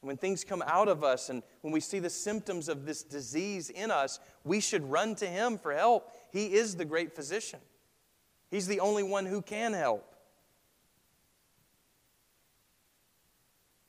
When 0.00 0.16
things 0.16 0.44
come 0.44 0.62
out 0.66 0.88
of 0.88 1.02
us 1.02 1.30
and 1.30 1.42
when 1.62 1.72
we 1.72 1.80
see 1.80 1.98
the 1.98 2.10
symptoms 2.10 2.68
of 2.68 2.84
this 2.84 3.02
disease 3.02 3.70
in 3.70 3.90
us, 3.90 4.20
we 4.42 4.60
should 4.60 4.90
run 4.90 5.14
to 5.16 5.26
Him 5.26 5.56
for 5.56 5.72
help. 5.72 6.12
He 6.30 6.52
is 6.54 6.76
the 6.76 6.84
great 6.84 7.14
physician, 7.14 7.60
He's 8.50 8.66
the 8.66 8.80
only 8.80 9.02
one 9.02 9.24
who 9.24 9.40
can 9.40 9.72
help. 9.72 10.10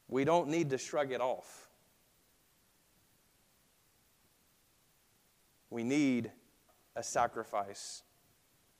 We 0.08 0.24
don't 0.24 0.50
need 0.50 0.70
to 0.70 0.78
shrug 0.78 1.12
it 1.12 1.20
off. 1.20 1.65
We 5.76 5.84
need 5.84 6.32
a 6.96 7.04
sacrifice 7.04 8.04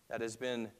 that 0.08 0.22
has 0.22 0.38
been 0.38 0.72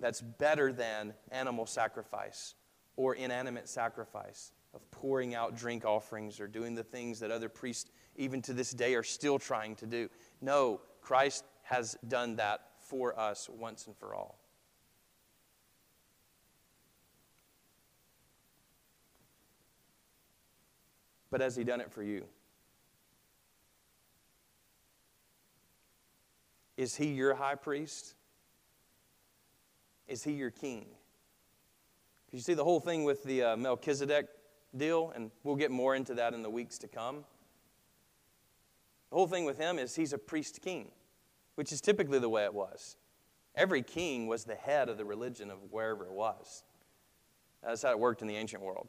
that's 0.00 0.20
better 0.20 0.72
than 0.72 1.14
animal 1.30 1.66
sacrifice 1.66 2.56
or 2.96 3.14
inanimate 3.14 3.68
sacrifice 3.68 4.50
of 4.74 4.90
pouring 4.90 5.36
out 5.36 5.56
drink 5.56 5.84
offerings 5.84 6.40
or 6.40 6.48
doing 6.48 6.74
the 6.74 6.82
things 6.82 7.20
that 7.20 7.30
other 7.30 7.48
priests 7.48 7.92
even 8.16 8.42
to 8.42 8.52
this 8.52 8.72
day 8.72 8.96
are 8.96 9.04
still 9.04 9.38
trying 9.38 9.76
to 9.76 9.86
do. 9.86 10.08
No, 10.40 10.80
Christ 11.00 11.44
has 11.62 11.96
done 12.08 12.34
that 12.34 12.62
for 12.80 13.16
us 13.16 13.48
once 13.48 13.86
and 13.86 13.96
for 13.96 14.16
all. 14.16 14.40
But 21.30 21.40
has 21.40 21.54
he 21.54 21.62
done 21.62 21.80
it 21.80 21.92
for 21.92 22.02
you? 22.02 22.24
Is 26.76 26.96
he 26.96 27.06
your 27.06 27.34
high 27.34 27.54
priest? 27.54 28.14
Is 30.06 30.22
he 30.22 30.32
your 30.32 30.50
king? 30.50 30.86
You 32.32 32.40
see 32.40 32.54
the 32.54 32.64
whole 32.64 32.80
thing 32.80 33.04
with 33.04 33.24
the 33.24 33.42
uh, 33.42 33.56
Melchizedek 33.56 34.28
deal, 34.76 35.12
and 35.14 35.30
we'll 35.42 35.56
get 35.56 35.70
more 35.70 35.94
into 35.94 36.14
that 36.14 36.34
in 36.34 36.42
the 36.42 36.50
weeks 36.50 36.78
to 36.78 36.88
come. 36.88 37.24
The 39.10 39.16
whole 39.16 39.26
thing 39.26 39.44
with 39.44 39.56
him 39.56 39.78
is 39.78 39.94
he's 39.94 40.12
a 40.12 40.18
priest 40.18 40.60
king, 40.62 40.90
which 41.54 41.72
is 41.72 41.80
typically 41.80 42.18
the 42.18 42.28
way 42.28 42.44
it 42.44 42.52
was. 42.52 42.96
Every 43.54 43.82
king 43.82 44.26
was 44.26 44.44
the 44.44 44.54
head 44.54 44.88
of 44.88 44.98
the 44.98 45.04
religion 45.04 45.50
of 45.50 45.58
wherever 45.70 46.04
it 46.04 46.12
was. 46.12 46.64
That's 47.62 47.82
how 47.82 47.90
it 47.90 47.98
worked 47.98 48.20
in 48.20 48.28
the 48.28 48.36
ancient 48.36 48.62
world. 48.62 48.88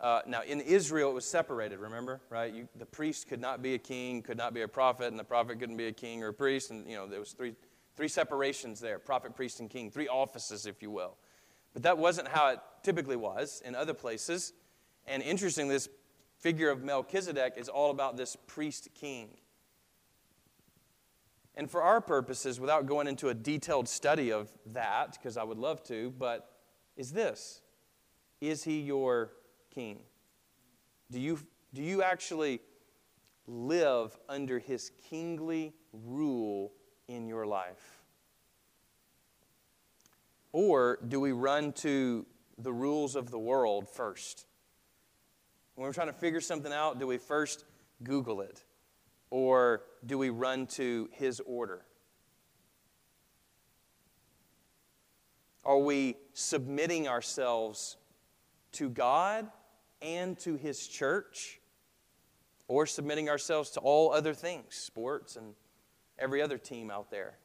Uh, 0.00 0.20
now, 0.26 0.42
in 0.42 0.60
Israel, 0.60 1.10
it 1.10 1.14
was 1.14 1.24
separated, 1.24 1.78
remember? 1.80 2.20
Right? 2.30 2.54
You, 2.54 2.68
the 2.76 2.86
priest 2.86 3.28
could 3.28 3.40
not 3.40 3.62
be 3.62 3.74
a 3.74 3.78
king, 3.78 4.22
could 4.22 4.36
not 4.36 4.54
be 4.54 4.62
a 4.62 4.68
prophet, 4.68 5.08
and 5.08 5.18
the 5.18 5.24
prophet 5.24 5.58
couldn't 5.58 5.76
be 5.76 5.86
a 5.86 5.92
king 5.92 6.22
or 6.22 6.28
a 6.28 6.34
priest. 6.34 6.70
And, 6.70 6.88
you 6.88 6.96
know, 6.96 7.06
there 7.06 7.18
was 7.18 7.32
three, 7.32 7.54
three 7.96 8.08
separations 8.08 8.78
there 8.78 8.98
prophet, 9.00 9.34
priest, 9.34 9.58
and 9.58 9.68
king, 9.68 9.90
three 9.90 10.06
offices, 10.06 10.66
if 10.66 10.82
you 10.82 10.90
will. 10.90 11.16
But 11.72 11.82
that 11.82 11.98
wasn't 11.98 12.28
how 12.28 12.50
it 12.50 12.60
typically 12.82 13.16
was 13.16 13.60
in 13.64 13.74
other 13.74 13.94
places. 13.94 14.52
And 15.06 15.22
interestingly, 15.22 15.74
this 15.74 15.88
figure 16.38 16.70
of 16.70 16.84
Melchizedek 16.84 17.54
is 17.56 17.68
all 17.68 17.90
about 17.90 18.16
this 18.16 18.36
priest 18.46 18.90
king. 18.94 19.30
And 21.56 21.68
for 21.68 21.82
our 21.82 22.00
purposes, 22.00 22.60
without 22.60 22.86
going 22.86 23.08
into 23.08 23.30
a 23.30 23.34
detailed 23.34 23.88
study 23.88 24.30
of 24.30 24.48
that, 24.66 25.14
because 25.14 25.36
I 25.36 25.42
would 25.42 25.58
love 25.58 25.82
to, 25.84 26.14
but 26.16 26.52
is 26.96 27.10
this 27.10 27.62
Is 28.40 28.62
he 28.62 28.80
your 28.80 29.32
king? 29.74 30.00
Do 31.10 31.18
you, 31.18 31.38
do 31.74 31.82
you 31.82 32.02
actually 32.02 32.60
live 33.46 34.16
under 34.28 34.58
his 34.58 34.90
kingly 35.08 35.72
rule 35.92 36.72
in 37.08 37.26
your 37.26 37.46
life? 37.46 38.02
Or 40.52 40.98
do 41.08 41.20
we 41.20 41.32
run 41.32 41.72
to 41.74 42.26
the 42.58 42.72
rules 42.72 43.16
of 43.16 43.30
the 43.30 43.38
world 43.38 43.88
first? 43.88 44.46
When 45.74 45.86
we're 45.86 45.92
trying 45.92 46.08
to 46.08 46.12
figure 46.12 46.40
something 46.40 46.72
out, 46.72 46.98
do 46.98 47.06
we 47.06 47.18
first 47.18 47.64
Google 48.02 48.40
it? 48.40 48.64
Or 49.30 49.82
do 50.04 50.18
we 50.18 50.30
run 50.30 50.66
to 50.68 51.08
his 51.12 51.40
order? 51.40 51.82
Are 55.64 55.78
we 55.78 56.16
submitting 56.32 57.08
ourselves 57.08 57.96
to 58.72 58.88
God 58.88 59.50
and 60.02 60.38
to 60.40 60.56
his 60.56 60.86
church? 60.86 61.60
Or 62.66 62.84
submitting 62.84 63.30
ourselves 63.30 63.70
to 63.70 63.80
all 63.80 64.12
other 64.12 64.34
things, 64.34 64.74
sports 64.74 65.36
and 65.36 65.54
every 66.18 66.42
other 66.42 66.58
team 66.58 66.90
out 66.90 67.10
there? 67.10 67.38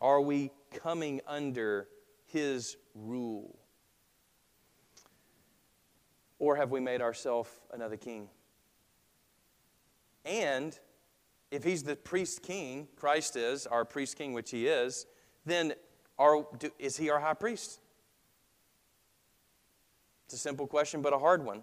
Are 0.00 0.20
we 0.20 0.50
coming 0.70 1.22
under 1.26 1.88
his 2.26 2.76
rule? 2.94 3.58
Or 6.38 6.56
have 6.56 6.70
we 6.70 6.80
made 6.80 7.00
ourselves 7.00 7.48
another 7.72 7.96
king? 7.96 8.28
And 10.26 10.78
if 11.50 11.64
he's 11.64 11.84
the 11.84 11.96
priest 11.96 12.42
king, 12.42 12.88
Christ 12.96 13.36
is 13.36 13.66
our 13.66 13.84
priest 13.84 14.18
king, 14.18 14.32
which 14.32 14.50
he 14.50 14.66
is, 14.66 15.06
then 15.46 15.72
do, 16.18 16.70
is 16.78 16.96
he 16.96 17.10
our 17.10 17.20
high 17.20 17.34
priest? 17.34 17.80
It's 20.26 20.34
a 20.34 20.38
simple 20.38 20.66
question, 20.66 21.02
but 21.02 21.12
a 21.12 21.18
hard 21.18 21.44
one. 21.44 21.62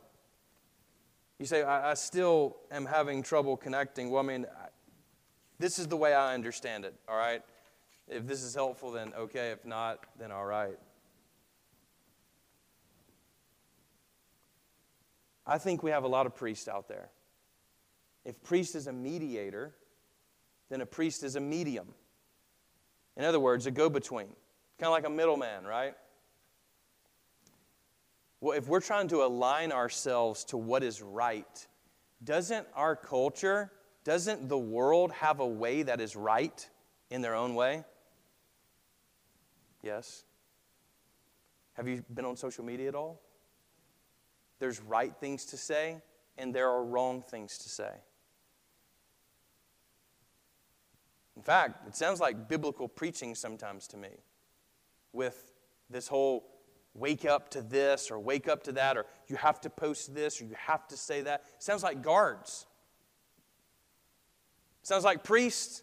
You 1.39 1.45
say, 1.45 1.63
I, 1.63 1.91
I 1.91 1.93
still 1.95 2.57
am 2.71 2.85
having 2.85 3.23
trouble 3.23 3.57
connecting. 3.57 4.11
Well, 4.11 4.23
I 4.23 4.27
mean, 4.27 4.45
I, 4.45 4.67
this 5.57 5.79
is 5.79 5.87
the 5.87 5.97
way 5.97 6.13
I 6.13 6.33
understand 6.33 6.85
it, 6.85 6.93
all 7.07 7.17
right? 7.17 7.41
If 8.07 8.27
this 8.27 8.43
is 8.43 8.53
helpful, 8.53 8.91
then 8.91 9.13
okay. 9.17 9.51
If 9.51 9.65
not, 9.65 10.05
then 10.19 10.31
all 10.31 10.45
right. 10.45 10.77
I 15.47 15.57
think 15.57 15.81
we 15.81 15.91
have 15.91 16.03
a 16.03 16.07
lot 16.07 16.25
of 16.25 16.35
priests 16.35 16.67
out 16.67 16.87
there. 16.87 17.09
If 18.25 18.43
priest 18.43 18.75
is 18.75 18.87
a 18.87 18.93
mediator, 18.93 19.73
then 20.69 20.81
a 20.81 20.85
priest 20.85 21.23
is 21.23 21.35
a 21.35 21.39
medium. 21.39 21.93
In 23.17 23.23
other 23.23 23.39
words, 23.39 23.65
a 23.65 23.71
go 23.71 23.89
between, 23.89 24.27
kind 24.79 24.87
of 24.87 24.91
like 24.91 25.05
a 25.05 25.09
middleman, 25.09 25.65
right? 25.65 25.93
Well, 28.39 28.57
if 28.57 28.67
we're 28.67 28.81
trying 28.81 29.07
to 29.09 29.23
align 29.23 29.71
ourselves 29.71 30.43
to 30.45 30.57
what 30.57 30.83
is 30.83 31.01
right, 31.01 31.67
doesn't 32.23 32.67
our 32.75 32.95
culture, 32.95 33.71
doesn't 34.03 34.49
the 34.49 34.57
world 34.57 35.11
have 35.11 35.39
a 35.39 35.47
way 35.47 35.83
that 35.83 36.01
is 36.01 36.15
right 36.15 36.67
in 37.09 37.21
their 37.21 37.35
own 37.35 37.53
way? 37.53 37.83
Yes. 39.83 40.23
Have 41.73 41.87
you 41.87 42.03
been 42.13 42.25
on 42.25 42.35
social 42.35 42.63
media 42.63 42.89
at 42.89 42.95
all? 42.95 43.21
There's 44.59 44.79
right 44.79 45.15
things 45.19 45.45
to 45.47 45.57
say, 45.57 46.01
and 46.37 46.53
there 46.53 46.69
are 46.69 46.83
wrong 46.83 47.21
things 47.21 47.57
to 47.59 47.69
say. 47.69 47.91
In 51.41 51.45
fact, 51.45 51.87
it 51.87 51.95
sounds 51.95 52.19
like 52.19 52.47
biblical 52.47 52.87
preaching 52.87 53.33
sometimes 53.33 53.87
to 53.87 53.97
me 53.97 54.09
with 55.11 55.51
this 55.89 56.07
whole 56.07 56.45
wake 56.93 57.25
up 57.25 57.49
to 57.49 57.63
this 57.63 58.11
or 58.11 58.19
wake 58.19 58.47
up 58.47 58.61
to 58.65 58.71
that 58.73 58.95
or 58.95 59.07
you 59.25 59.35
have 59.37 59.59
to 59.61 59.69
post 59.71 60.13
this 60.13 60.39
or 60.39 60.43
you 60.43 60.53
have 60.55 60.87
to 60.89 60.95
say 60.95 61.21
that. 61.21 61.41
It 61.55 61.63
sounds 61.63 61.81
like 61.81 62.03
guards. 62.03 62.67
It 64.83 64.87
sounds 64.87 65.03
like 65.03 65.23
priests. 65.23 65.81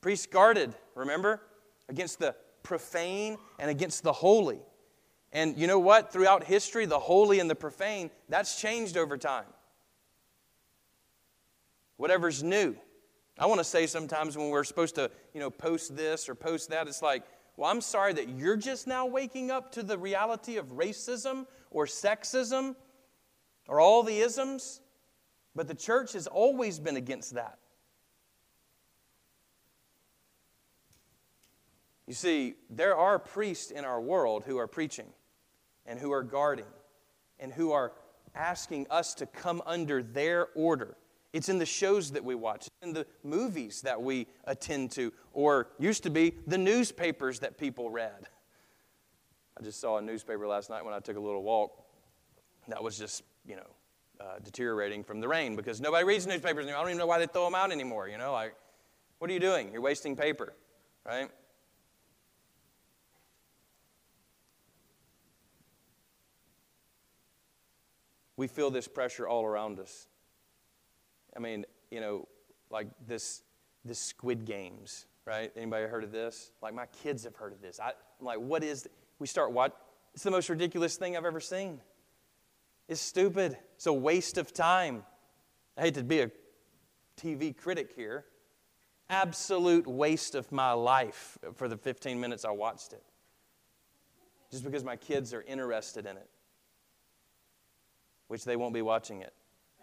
Priests 0.00 0.26
guarded, 0.26 0.76
remember? 0.94 1.42
Against 1.88 2.20
the 2.20 2.36
profane 2.62 3.36
and 3.58 3.72
against 3.72 4.04
the 4.04 4.12
holy. 4.12 4.60
And 5.32 5.58
you 5.58 5.66
know 5.66 5.80
what? 5.80 6.12
Throughout 6.12 6.44
history, 6.44 6.86
the 6.86 7.00
holy 7.00 7.40
and 7.40 7.50
the 7.50 7.56
profane, 7.56 8.12
that's 8.28 8.60
changed 8.60 8.96
over 8.96 9.18
time. 9.18 9.46
Whatever's 11.96 12.44
new. 12.44 12.76
I 13.38 13.46
want 13.46 13.60
to 13.60 13.64
say 13.64 13.86
sometimes 13.86 14.36
when 14.36 14.50
we're 14.50 14.64
supposed 14.64 14.96
to, 14.96 15.10
you 15.32 15.40
know, 15.40 15.50
post 15.50 15.96
this 15.96 16.28
or 16.28 16.34
post 16.34 16.70
that, 16.70 16.88
it's 16.88 17.02
like, 17.02 17.22
well, 17.56 17.70
I'm 17.70 17.80
sorry 17.80 18.12
that 18.14 18.28
you're 18.28 18.56
just 18.56 18.86
now 18.86 19.06
waking 19.06 19.50
up 19.50 19.72
to 19.72 19.82
the 19.82 19.96
reality 19.96 20.56
of 20.56 20.68
racism 20.72 21.46
or 21.70 21.86
sexism 21.86 22.74
or 23.68 23.80
all 23.80 24.02
the 24.02 24.18
isms, 24.18 24.80
but 25.54 25.68
the 25.68 25.74
church 25.74 26.12
has 26.14 26.26
always 26.26 26.78
been 26.78 26.96
against 26.96 27.34
that. 27.34 27.58
You 32.06 32.14
see, 32.14 32.54
there 32.70 32.96
are 32.96 33.18
priests 33.18 33.70
in 33.70 33.84
our 33.84 34.00
world 34.00 34.44
who 34.46 34.56
are 34.56 34.66
preaching 34.66 35.08
and 35.84 35.98
who 35.98 36.10
are 36.10 36.22
guarding 36.22 36.64
and 37.38 37.52
who 37.52 37.72
are 37.72 37.92
asking 38.34 38.86
us 38.88 39.14
to 39.14 39.26
come 39.26 39.62
under 39.66 40.02
their 40.02 40.48
order. 40.54 40.96
It's 41.32 41.48
in 41.48 41.58
the 41.58 41.66
shows 41.66 42.12
that 42.12 42.24
we 42.24 42.34
watch, 42.34 42.68
in 42.82 42.92
the 42.92 43.06
movies 43.22 43.82
that 43.82 44.00
we 44.00 44.26
attend 44.44 44.92
to, 44.92 45.12
or 45.32 45.68
used 45.78 46.02
to 46.04 46.10
be 46.10 46.34
the 46.46 46.56
newspapers 46.56 47.40
that 47.40 47.58
people 47.58 47.90
read. 47.90 48.28
I 49.58 49.62
just 49.62 49.80
saw 49.80 49.98
a 49.98 50.02
newspaper 50.02 50.46
last 50.46 50.70
night 50.70 50.84
when 50.84 50.94
I 50.94 51.00
took 51.00 51.16
a 51.16 51.20
little 51.20 51.42
walk 51.42 51.84
that 52.68 52.82
was 52.82 52.98
just, 52.98 53.22
you 53.46 53.56
know, 53.56 53.66
uh, 54.20 54.38
deteriorating 54.42 55.04
from 55.04 55.20
the 55.20 55.28
rain 55.28 55.54
because 55.54 55.80
nobody 55.80 56.04
reads 56.04 56.26
newspapers 56.26 56.64
anymore. 56.64 56.78
I 56.78 56.82
don't 56.82 56.90
even 56.90 56.98
know 56.98 57.06
why 57.06 57.18
they 57.18 57.26
throw 57.26 57.44
them 57.44 57.54
out 57.54 57.72
anymore, 57.72 58.08
you 58.08 58.18
know? 58.18 58.32
Like, 58.32 58.54
what 59.18 59.30
are 59.30 59.32
you 59.32 59.40
doing? 59.40 59.72
You're 59.72 59.82
wasting 59.82 60.16
paper, 60.16 60.54
right? 61.04 61.28
We 68.36 68.46
feel 68.46 68.70
this 68.70 68.86
pressure 68.86 69.26
all 69.26 69.44
around 69.44 69.80
us. 69.80 70.06
I 71.38 71.40
mean, 71.40 71.64
you 71.92 72.00
know, 72.00 72.26
like 72.68 72.88
this, 73.06 73.42
this 73.84 74.00
Squid 74.00 74.44
Games, 74.44 75.06
right? 75.24 75.52
Anybody 75.56 75.86
heard 75.86 76.02
of 76.02 76.10
this? 76.10 76.50
Like 76.60 76.74
my 76.74 76.86
kids 76.86 77.22
have 77.22 77.36
heard 77.36 77.52
of 77.52 77.62
this. 77.62 77.78
I, 77.78 77.90
am 77.90 78.26
like, 78.26 78.38
what 78.38 78.64
is? 78.64 78.82
Th-? 78.82 78.92
We 79.20 79.28
start 79.28 79.52
what? 79.52 79.80
It's 80.14 80.24
the 80.24 80.32
most 80.32 80.48
ridiculous 80.48 80.96
thing 80.96 81.16
I've 81.16 81.24
ever 81.24 81.38
seen. 81.38 81.80
It's 82.88 83.00
stupid. 83.00 83.56
It's 83.76 83.86
a 83.86 83.92
waste 83.92 84.36
of 84.36 84.52
time. 84.52 85.04
I 85.76 85.82
hate 85.82 85.94
to 85.94 86.02
be 86.02 86.22
a 86.22 86.30
TV 87.20 87.56
critic 87.56 87.92
here. 87.94 88.24
Absolute 89.08 89.86
waste 89.86 90.34
of 90.34 90.50
my 90.50 90.72
life 90.72 91.38
for 91.54 91.68
the 91.68 91.76
15 91.76 92.18
minutes 92.20 92.44
I 92.44 92.50
watched 92.50 92.94
it. 92.94 93.04
Just 94.50 94.64
because 94.64 94.82
my 94.82 94.96
kids 94.96 95.32
are 95.32 95.42
interested 95.42 96.04
in 96.04 96.16
it 96.16 96.28
which 98.28 98.44
they 98.44 98.56
won't 98.56 98.74
be 98.74 98.82
watching 98.82 99.22
it. 99.22 99.32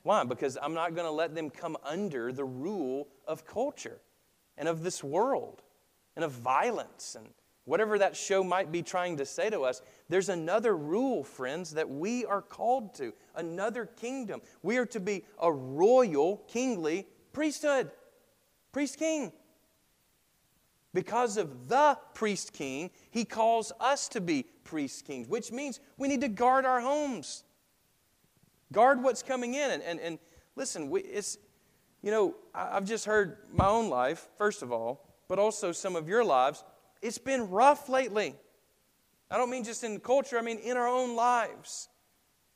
Why? 0.06 0.24
Because 0.24 0.56
I'm 0.62 0.76
not 0.76 0.94
going 0.94 1.08
to 1.08 1.12
let 1.12 1.34
them 1.34 1.50
come 1.50 1.76
under 1.84 2.32
the 2.32 2.46
rule 2.46 3.08
of 3.28 3.44
culture 3.44 3.98
and 4.56 4.70
of 4.70 4.84
this 4.84 5.04
world 5.04 5.64
and 6.16 6.24
of 6.24 6.32
violence 6.32 7.16
and 7.18 7.28
whatever 7.64 7.98
that 7.98 8.16
show 8.16 8.44
might 8.44 8.72
be 8.72 8.84
trying 8.84 9.18
to 9.18 9.26
say 9.26 9.50
to 9.50 9.62
us. 9.62 9.82
There's 10.08 10.30
another 10.30 10.78
rule, 10.78 11.24
friends, 11.24 11.72
that 11.72 11.90
we 11.90 12.24
are 12.24 12.44
called 12.44 12.94
to, 12.98 13.16
another 13.34 13.88
kingdom. 13.88 14.42
We 14.62 14.78
are 14.78 14.86
to 14.86 15.00
be 15.00 15.26
a 15.42 15.52
royal, 15.52 16.44
kingly 16.48 17.08
priesthood, 17.34 17.90
priest 18.72 19.00
king. 19.00 19.32
Because 20.94 21.36
of 21.38 21.68
the 21.68 21.98
priest 22.14 22.54
king, 22.54 22.92
he 23.10 23.26
calls 23.26 23.72
us 23.80 24.08
to 24.10 24.22
be 24.22 24.46
priest 24.64 25.04
kings, 25.04 25.28
which 25.28 25.52
means 25.52 25.80
we 25.98 26.08
need 26.08 26.22
to 26.22 26.28
guard 26.28 26.64
our 26.64 26.80
homes. 26.80 27.44
Guard 28.72 29.04
what's 29.04 29.24
coming 29.24 29.54
in. 29.54 29.72
And, 29.72 29.84
and, 29.84 30.00
and 30.00 30.20
listen, 30.56 30.90
we, 30.90 31.02
it's, 31.02 31.38
you 32.02 32.12
know, 32.12 32.36
I've 32.54 32.86
just 32.86 33.06
heard 33.06 33.38
my 33.54 33.68
own 33.68 33.90
life, 33.90 34.28
first 34.38 34.62
of 34.62 34.72
all, 34.72 35.16
but 35.28 35.40
also 35.40 35.72
some 35.72 35.96
of 35.96 36.08
your 36.08 36.24
lives. 36.24 36.64
It's 37.02 37.18
been 37.18 37.50
rough 37.50 37.90
lately. 37.90 38.36
I 39.30 39.38
don't 39.38 39.50
mean 39.50 39.64
just 39.64 39.84
in 39.84 40.00
culture, 40.00 40.38
I 40.38 40.42
mean 40.42 40.60
in 40.60 40.78
our 40.78 40.88
own 40.88 41.16
lives. 41.16 41.90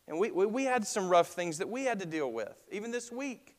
And 0.08 0.20
we, 0.20 0.32
we, 0.32 0.46
we 0.46 0.64
had 0.64 0.86
some 0.86 1.10
rough 1.10 1.28
things 1.28 1.60
that 1.60 1.70
we 1.70 1.84
had 1.84 2.00
to 2.00 2.06
deal 2.06 2.32
with, 2.32 2.56
even 2.72 2.92
this 2.92 3.12
week. 3.12 3.56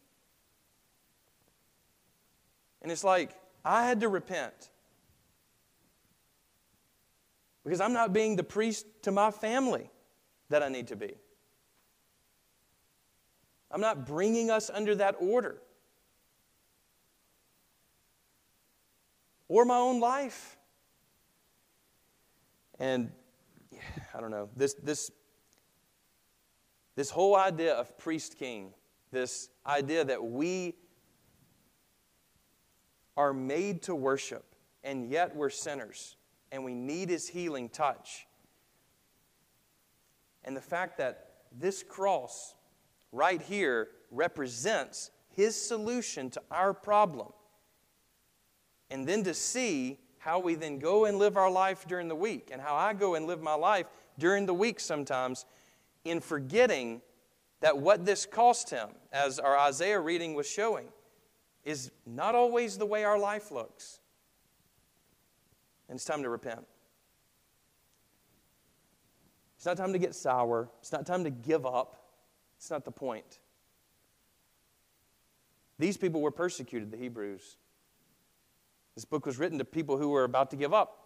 And 2.83 2.91
it's 2.91 3.05
like, 3.05 3.31
I 3.65 3.87
had 3.87 4.01
to 4.01 4.09
repent. 4.09 4.71
Because 7.65 7.81
I'm 7.81 7.93
not 7.93 8.13
being 8.13 8.37
the 8.37 8.43
priest 8.43 8.87
to 9.03 9.13
my 9.13 9.31
family 9.31 9.91
that 10.49 10.63
I 10.63 10.69
need 10.69 10.89
to 10.89 10.97
be. 10.97 11.15
I'm 13.71 13.81
not 13.81 14.07
bringing 14.07 14.51
us 14.51 14.71
under 14.73 14.95
that 14.97 15.17
order. 15.21 15.59
Or 19.49 19.65
my 19.65 19.77
own 19.77 20.01
life. 20.01 20.57
And 22.79 23.13
I 24.15 24.21
don't 24.21 24.31
know, 24.31 24.49
this, 24.57 24.75
this, 24.75 25.11
this 26.97 27.11
whole 27.11 27.37
idea 27.37 27.75
of 27.75 27.97
priest 27.99 28.37
king, 28.39 28.73
this 29.13 29.51
idea 29.67 30.05
that 30.05 30.23
we 30.23 30.77
are 33.17 33.33
made 33.33 33.83
to 33.83 33.95
worship, 33.95 34.55
and 34.83 35.11
yet 35.11 35.37
we're 35.37 35.51
sinners, 35.51 36.17
and 36.51 36.65
we 36.65 36.75
need 36.75 37.11
his 37.11 37.29
healing 37.29 37.69
touch. 37.69 38.27
And 40.45 40.57
the 40.57 40.61
fact 40.61 40.97
that 40.99 41.43
this 41.53 41.83
cross 41.83 42.55
right 43.13 43.41
here 43.41 43.89
represents 44.11 45.11
his 45.29 45.55
solution 45.55 46.31
to 46.31 46.43
our 46.51 46.75
problem. 46.75 47.29
And 48.91 49.07
then 49.07 49.25
to 49.25 49.35
see 49.35 49.99
how 50.19 50.39
we 50.39 50.55
then 50.55 50.79
go 50.79 51.07
and 51.07 51.19
live 51.19 51.37
our 51.37 51.51
life 51.51 51.87
during 51.89 52.09
the 52.09 52.15
week, 52.15 52.51
and 52.53 52.61
how 52.61 52.75
I 52.75 52.93
go 52.93 53.15
and 53.15 53.27
live 53.27 53.41
my 53.41 53.55
life 53.55 53.87
during 54.19 54.47
the 54.47 54.55
week 54.55 54.81
sometimes 54.81 55.47
in 56.05 56.21
forgetting 56.21 57.01
that 57.61 57.79
what 57.79 58.05
this 58.05 58.27
cost 58.27 58.71
him, 58.71 58.89
as 59.13 59.39
our 59.39 59.57
Isaiah 59.57 60.01
reading 60.01 60.35
was 60.35 60.49
showing, 60.49 60.89
is 61.65 61.91
not 62.07 62.35
always 62.35 62.79
the 62.79 62.87
way 62.87 63.05
our 63.05 63.19
life 63.19 63.51
looks. 63.51 64.01
And 65.89 65.97
it's 65.97 66.05
time 66.05 66.23
to 66.23 66.31
repent. 66.31 66.67
It's 69.57 69.67
not 69.67 69.77
time 69.77 69.93
to 69.93 69.99
get 69.99 70.15
sour. 70.15 70.71
It's 70.81 70.93
not 70.93 71.05
time 71.05 71.25
to 71.25 71.31
give 71.31 71.67
up. 71.67 72.00
It's 72.61 72.71
not 72.71 72.85
the 72.85 72.91
point. 72.91 73.39
These 75.79 75.97
people 75.97 76.21
were 76.21 76.31
persecuted, 76.31 76.91
the 76.91 76.99
Hebrews. 76.99 77.57
This 78.95 79.07
book 79.07 79.25
was 79.25 79.39
written 79.39 79.57
to 79.59 79.65
people 79.65 79.97
who 79.97 80.11
were 80.11 80.25
about 80.25 80.51
to 80.51 80.57
give 80.57 80.75
up. 80.75 80.99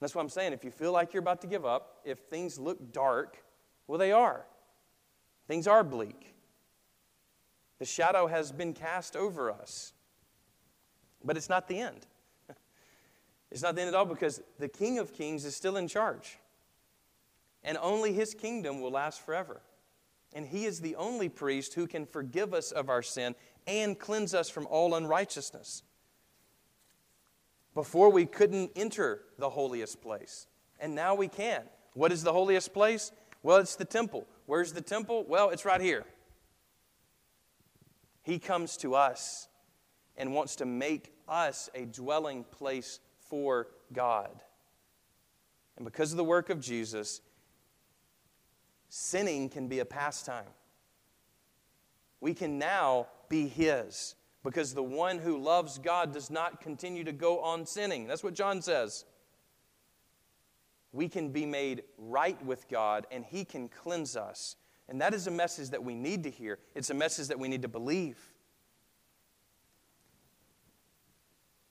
That's 0.00 0.14
what 0.14 0.22
I'm 0.22 0.30
saying. 0.30 0.54
If 0.54 0.64
you 0.64 0.70
feel 0.70 0.92
like 0.92 1.12
you're 1.12 1.20
about 1.20 1.42
to 1.42 1.46
give 1.46 1.66
up, 1.66 1.98
if 2.06 2.20
things 2.20 2.58
look 2.58 2.90
dark, 2.90 3.44
well, 3.86 3.98
they 3.98 4.12
are. 4.12 4.46
Things 5.46 5.66
are 5.66 5.84
bleak. 5.84 6.34
The 7.80 7.84
shadow 7.84 8.28
has 8.28 8.52
been 8.52 8.72
cast 8.72 9.14
over 9.14 9.50
us. 9.50 9.92
But 11.22 11.36
it's 11.36 11.50
not 11.50 11.68
the 11.68 11.78
end. 11.80 12.06
It's 13.50 13.62
not 13.62 13.74
the 13.74 13.82
end 13.82 13.88
at 13.88 13.94
all 13.94 14.06
because 14.06 14.40
the 14.58 14.68
King 14.68 15.00
of 15.00 15.12
Kings 15.12 15.44
is 15.44 15.54
still 15.54 15.76
in 15.76 15.86
charge 15.86 16.38
and 17.62 17.78
only 17.80 18.12
his 18.12 18.34
kingdom 18.34 18.80
will 18.80 18.90
last 18.90 19.24
forever. 19.24 19.60
And 20.32 20.46
he 20.46 20.64
is 20.64 20.80
the 20.80 20.96
only 20.96 21.28
priest 21.28 21.74
who 21.74 21.86
can 21.86 22.06
forgive 22.06 22.54
us 22.54 22.70
of 22.70 22.88
our 22.88 23.02
sin 23.02 23.34
and 23.66 23.98
cleanse 23.98 24.34
us 24.34 24.48
from 24.48 24.66
all 24.68 24.94
unrighteousness. 24.94 25.82
Before 27.74 28.10
we 28.10 28.26
couldn't 28.26 28.72
enter 28.76 29.22
the 29.38 29.50
holiest 29.50 30.00
place, 30.00 30.46
and 30.78 30.94
now 30.94 31.14
we 31.14 31.28
can. 31.28 31.62
What 31.94 32.12
is 32.12 32.22
the 32.22 32.32
holiest 32.32 32.72
place? 32.72 33.12
Well, 33.42 33.58
it's 33.58 33.76
the 33.76 33.84
temple. 33.84 34.26
Where's 34.46 34.72
the 34.72 34.80
temple? 34.80 35.24
Well, 35.28 35.50
it's 35.50 35.64
right 35.64 35.80
here. 35.80 36.04
He 38.22 38.38
comes 38.38 38.76
to 38.78 38.94
us 38.94 39.48
and 40.16 40.34
wants 40.34 40.56
to 40.56 40.66
make 40.66 41.12
us 41.28 41.70
a 41.74 41.84
dwelling 41.86 42.44
place 42.44 43.00
for 43.28 43.68
God. 43.92 44.30
And 45.76 45.84
because 45.84 46.10
of 46.10 46.16
the 46.16 46.24
work 46.24 46.50
of 46.50 46.60
Jesus, 46.60 47.20
sinning 48.90 49.48
can 49.48 49.68
be 49.68 49.78
a 49.78 49.84
pastime. 49.86 50.44
We 52.20 52.34
can 52.34 52.58
now 52.58 53.06
be 53.30 53.48
His 53.48 54.16
because 54.44 54.74
the 54.74 54.82
one 54.82 55.18
who 55.18 55.38
loves 55.38 55.78
God 55.78 56.12
does 56.12 56.30
not 56.30 56.60
continue 56.60 57.04
to 57.04 57.12
go 57.12 57.40
on 57.40 57.64
sinning. 57.64 58.06
That's 58.06 58.22
what 58.22 58.34
John 58.34 58.60
says. 58.60 59.06
We 60.92 61.08
can 61.08 61.30
be 61.30 61.46
made 61.46 61.84
right 61.96 62.44
with 62.44 62.68
God 62.68 63.06
and 63.10 63.24
He 63.24 63.44
can 63.44 63.68
cleanse 63.68 64.16
us. 64.16 64.56
And 64.88 65.00
that 65.00 65.14
is 65.14 65.28
a 65.28 65.30
message 65.30 65.70
that 65.70 65.82
we 65.82 65.94
need 65.94 66.24
to 66.24 66.30
hear. 66.30 66.58
It's 66.74 66.90
a 66.90 66.94
message 66.94 67.28
that 67.28 67.38
we 67.38 67.48
need 67.48 67.62
to 67.62 67.68
believe. 67.68 68.18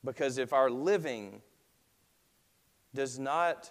Because 0.05 0.37
if 0.37 0.53
our 0.53 0.69
living 0.69 1.41
does 2.95 3.19
not, 3.19 3.69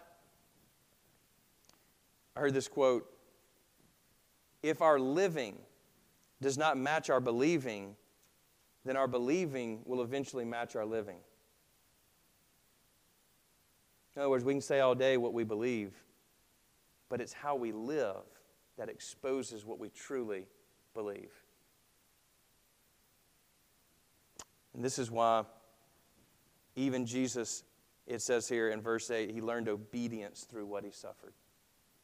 I 2.37 2.41
heard 2.41 2.53
this 2.53 2.69
quote 2.69 3.11
if 4.63 4.83
our 4.83 4.99
living 4.99 5.59
does 6.41 6.59
not 6.59 6.77
match 6.77 7.11
our 7.11 7.21
believing, 7.21 7.97
then 8.85 8.97
our 8.97 9.09
believing 9.09 9.81
will 9.85 10.03
eventually 10.03 10.45
match 10.45 10.77
our 10.77 10.87
living. 10.87 11.19
In 14.15 14.23
other 14.23 14.31
words, 14.31 14.45
we 14.45 14.55
can 14.55 14.61
say 14.61 14.81
all 14.81 14.95
day 14.95 15.17
what 15.17 15.33
we 15.33 15.45
believe, 15.45 15.93
but 17.09 17.21
it's 17.21 17.33
how 17.33 17.55
we 17.55 17.73
live 17.73 18.25
that 18.77 18.89
exposes 18.89 19.65
what 19.65 19.79
we 19.79 19.91
truly 19.91 20.47
believe. 20.95 21.33
And 24.75 24.85
this 24.85 24.99
is 24.99 25.11
why 25.11 25.45
even 26.77 27.07
Jesus, 27.07 27.65
it 28.07 28.23
says 28.23 28.49
here 28.49 28.71
in 28.71 28.81
verse 28.81 29.11
8, 29.11 29.31
he 29.31 29.41
learned 29.41 29.69
obedience 29.69 30.47
through 30.49 30.67
what 30.67 30.85
he 30.85 30.91
suffered. 30.91 31.33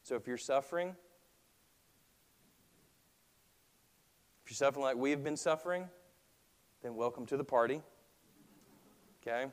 So 0.02 0.16
if 0.16 0.26
you're 0.26 0.36
suffering, 0.36 0.96
If 4.44 4.50
you're 4.50 4.56
suffering 4.56 4.84
like 4.84 4.96
we 4.96 5.10
have 5.10 5.24
been 5.24 5.38
suffering, 5.38 5.88
then 6.82 6.96
welcome 6.96 7.24
to 7.26 7.38
the 7.38 7.44
party. 7.44 7.80
Okay? 9.22 9.46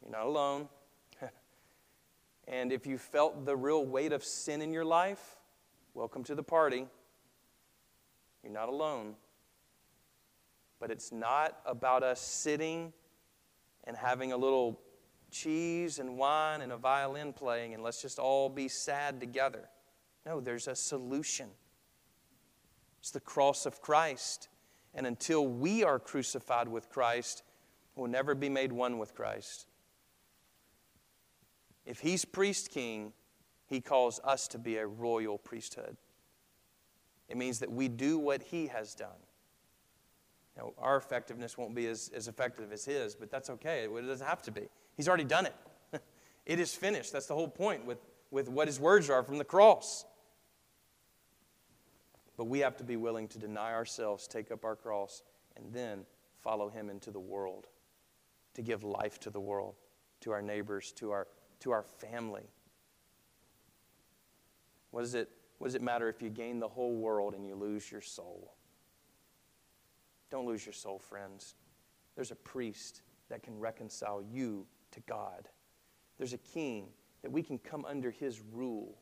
You're 0.00 0.10
not 0.10 0.24
alone. 0.24 0.68
and 2.48 2.72
if 2.72 2.86
you 2.86 2.96
felt 2.96 3.44
the 3.44 3.54
real 3.54 3.84
weight 3.84 4.12
of 4.12 4.24
sin 4.24 4.62
in 4.62 4.72
your 4.72 4.86
life, 4.86 5.36
welcome 5.92 6.24
to 6.24 6.34
the 6.34 6.42
party. 6.42 6.86
You're 8.42 8.54
not 8.54 8.70
alone. 8.70 9.16
But 10.80 10.90
it's 10.90 11.12
not 11.12 11.58
about 11.66 12.02
us 12.02 12.22
sitting 12.22 12.90
and 13.86 13.98
having 13.98 14.32
a 14.32 14.36
little 14.38 14.80
cheese 15.30 15.98
and 15.98 16.16
wine 16.16 16.62
and 16.62 16.72
a 16.72 16.78
violin 16.78 17.34
playing 17.34 17.74
and 17.74 17.82
let's 17.82 18.00
just 18.00 18.18
all 18.18 18.48
be 18.48 18.66
sad 18.66 19.20
together. 19.20 19.68
No, 20.24 20.40
there's 20.40 20.68
a 20.68 20.74
solution. 20.74 21.50
It's 23.04 23.10
the 23.10 23.20
cross 23.20 23.66
of 23.66 23.82
Christ. 23.82 24.48
And 24.94 25.06
until 25.06 25.46
we 25.46 25.84
are 25.84 25.98
crucified 25.98 26.68
with 26.68 26.88
Christ, 26.88 27.42
we'll 27.94 28.08
never 28.08 28.34
be 28.34 28.48
made 28.48 28.72
one 28.72 28.96
with 28.96 29.14
Christ. 29.14 29.66
If 31.84 32.00
he's 32.00 32.24
priest 32.24 32.70
king, 32.70 33.12
he 33.66 33.82
calls 33.82 34.20
us 34.24 34.48
to 34.48 34.58
be 34.58 34.78
a 34.78 34.86
royal 34.86 35.36
priesthood. 35.36 35.98
It 37.28 37.36
means 37.36 37.58
that 37.58 37.70
we 37.70 37.88
do 37.88 38.16
what 38.16 38.42
he 38.42 38.68
has 38.68 38.94
done. 38.94 39.20
Now, 40.56 40.72
our 40.78 40.96
effectiveness 40.96 41.58
won't 41.58 41.74
be 41.74 41.86
as, 41.88 42.10
as 42.16 42.26
effective 42.26 42.72
as 42.72 42.86
his, 42.86 43.14
but 43.14 43.30
that's 43.30 43.50
okay. 43.50 43.84
It 43.84 44.06
doesn't 44.06 44.26
have 44.26 44.40
to 44.44 44.50
be. 44.50 44.62
He's 44.96 45.08
already 45.08 45.24
done 45.24 45.44
it. 45.44 45.54
it 46.46 46.58
is 46.58 46.74
finished. 46.74 47.12
That's 47.12 47.26
the 47.26 47.34
whole 47.34 47.48
point 47.48 47.84
with, 47.84 47.98
with 48.30 48.48
what 48.48 48.66
his 48.66 48.80
words 48.80 49.10
are 49.10 49.22
from 49.22 49.36
the 49.36 49.44
cross. 49.44 50.06
But 52.36 52.46
we 52.46 52.60
have 52.60 52.76
to 52.78 52.84
be 52.84 52.96
willing 52.96 53.28
to 53.28 53.38
deny 53.38 53.72
ourselves, 53.72 54.26
take 54.26 54.50
up 54.50 54.64
our 54.64 54.76
cross, 54.76 55.22
and 55.56 55.72
then 55.72 56.04
follow 56.40 56.68
him 56.68 56.90
into 56.90 57.10
the 57.10 57.20
world, 57.20 57.68
to 58.54 58.62
give 58.62 58.82
life 58.82 59.20
to 59.20 59.30
the 59.30 59.40
world, 59.40 59.74
to 60.20 60.32
our 60.32 60.42
neighbors, 60.42 60.92
to 60.92 61.10
our, 61.10 61.28
to 61.60 61.70
our 61.70 61.82
family. 61.82 62.48
What 64.90 65.02
does, 65.02 65.14
it, 65.14 65.30
what 65.58 65.68
does 65.68 65.74
it 65.74 65.82
matter 65.82 66.08
if 66.08 66.22
you 66.22 66.30
gain 66.30 66.58
the 66.58 66.68
whole 66.68 66.94
world 66.94 67.34
and 67.34 67.46
you 67.46 67.54
lose 67.54 67.90
your 67.90 68.00
soul? 68.00 68.54
Don't 70.30 70.46
lose 70.46 70.66
your 70.66 70.72
soul, 70.72 70.98
friends. 70.98 71.54
There's 72.16 72.30
a 72.30 72.36
priest 72.36 73.02
that 73.28 73.42
can 73.42 73.58
reconcile 73.58 74.22
you 74.22 74.66
to 74.92 75.00
God. 75.00 75.48
There's 76.18 76.32
a 76.32 76.38
king 76.38 76.88
that 77.22 77.30
we 77.30 77.42
can 77.42 77.58
come 77.58 77.84
under 77.84 78.10
his 78.10 78.40
rule. 78.52 78.98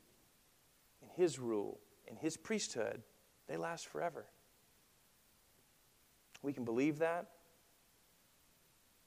And 1.02 1.10
his 1.16 1.38
rule 1.38 1.80
and 2.08 2.18
his 2.18 2.36
priesthood, 2.36 3.02
they 3.48 3.56
last 3.56 3.86
forever. 3.88 4.26
We 6.42 6.52
can 6.52 6.64
believe 6.64 6.98
that. 6.98 7.26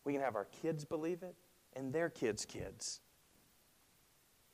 We 0.04 0.14
can 0.14 0.22
have 0.22 0.36
our 0.36 0.48
kids 0.62 0.86
believe 0.86 1.24
it 1.24 1.36
and 1.76 1.92
their 1.92 2.10
kids' 2.10 2.46
kids. 2.46 3.02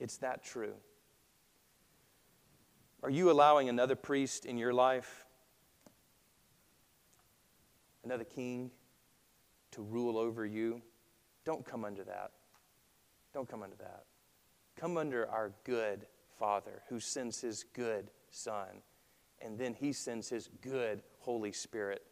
It's 0.00 0.16
that 0.18 0.42
true. 0.42 0.74
Are 3.02 3.10
you 3.10 3.30
allowing 3.30 3.68
another 3.68 3.96
priest 3.96 4.46
in 4.46 4.56
your 4.56 4.72
life, 4.72 5.26
another 8.04 8.24
king, 8.24 8.70
to 9.72 9.82
rule 9.82 10.16
over 10.16 10.46
you? 10.46 10.82
Don't 11.44 11.64
come 11.64 11.84
under 11.84 12.04
that. 12.04 12.30
Don't 13.34 13.48
come 13.48 13.62
under 13.62 13.76
that. 13.76 14.04
Come 14.76 14.96
under 14.96 15.28
our 15.28 15.52
good 15.64 16.06
Father 16.38 16.82
who 16.88 17.00
sends 17.00 17.40
his 17.40 17.64
good 17.74 18.10
Son, 18.30 18.82
and 19.44 19.58
then 19.58 19.74
he 19.74 19.92
sends 19.92 20.28
his 20.28 20.48
good 20.60 21.02
Holy 21.18 21.52
Spirit 21.52 22.04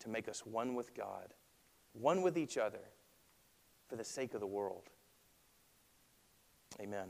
to 0.00 0.08
make 0.08 0.28
us 0.28 0.44
one 0.44 0.74
with 0.74 0.94
God, 0.94 1.34
one 1.92 2.22
with 2.22 2.36
each 2.36 2.58
other, 2.58 2.80
for 3.88 3.96
the 3.96 4.04
sake 4.04 4.34
of 4.34 4.40
the 4.40 4.46
world. 4.46 4.88
Amen. 6.80 7.08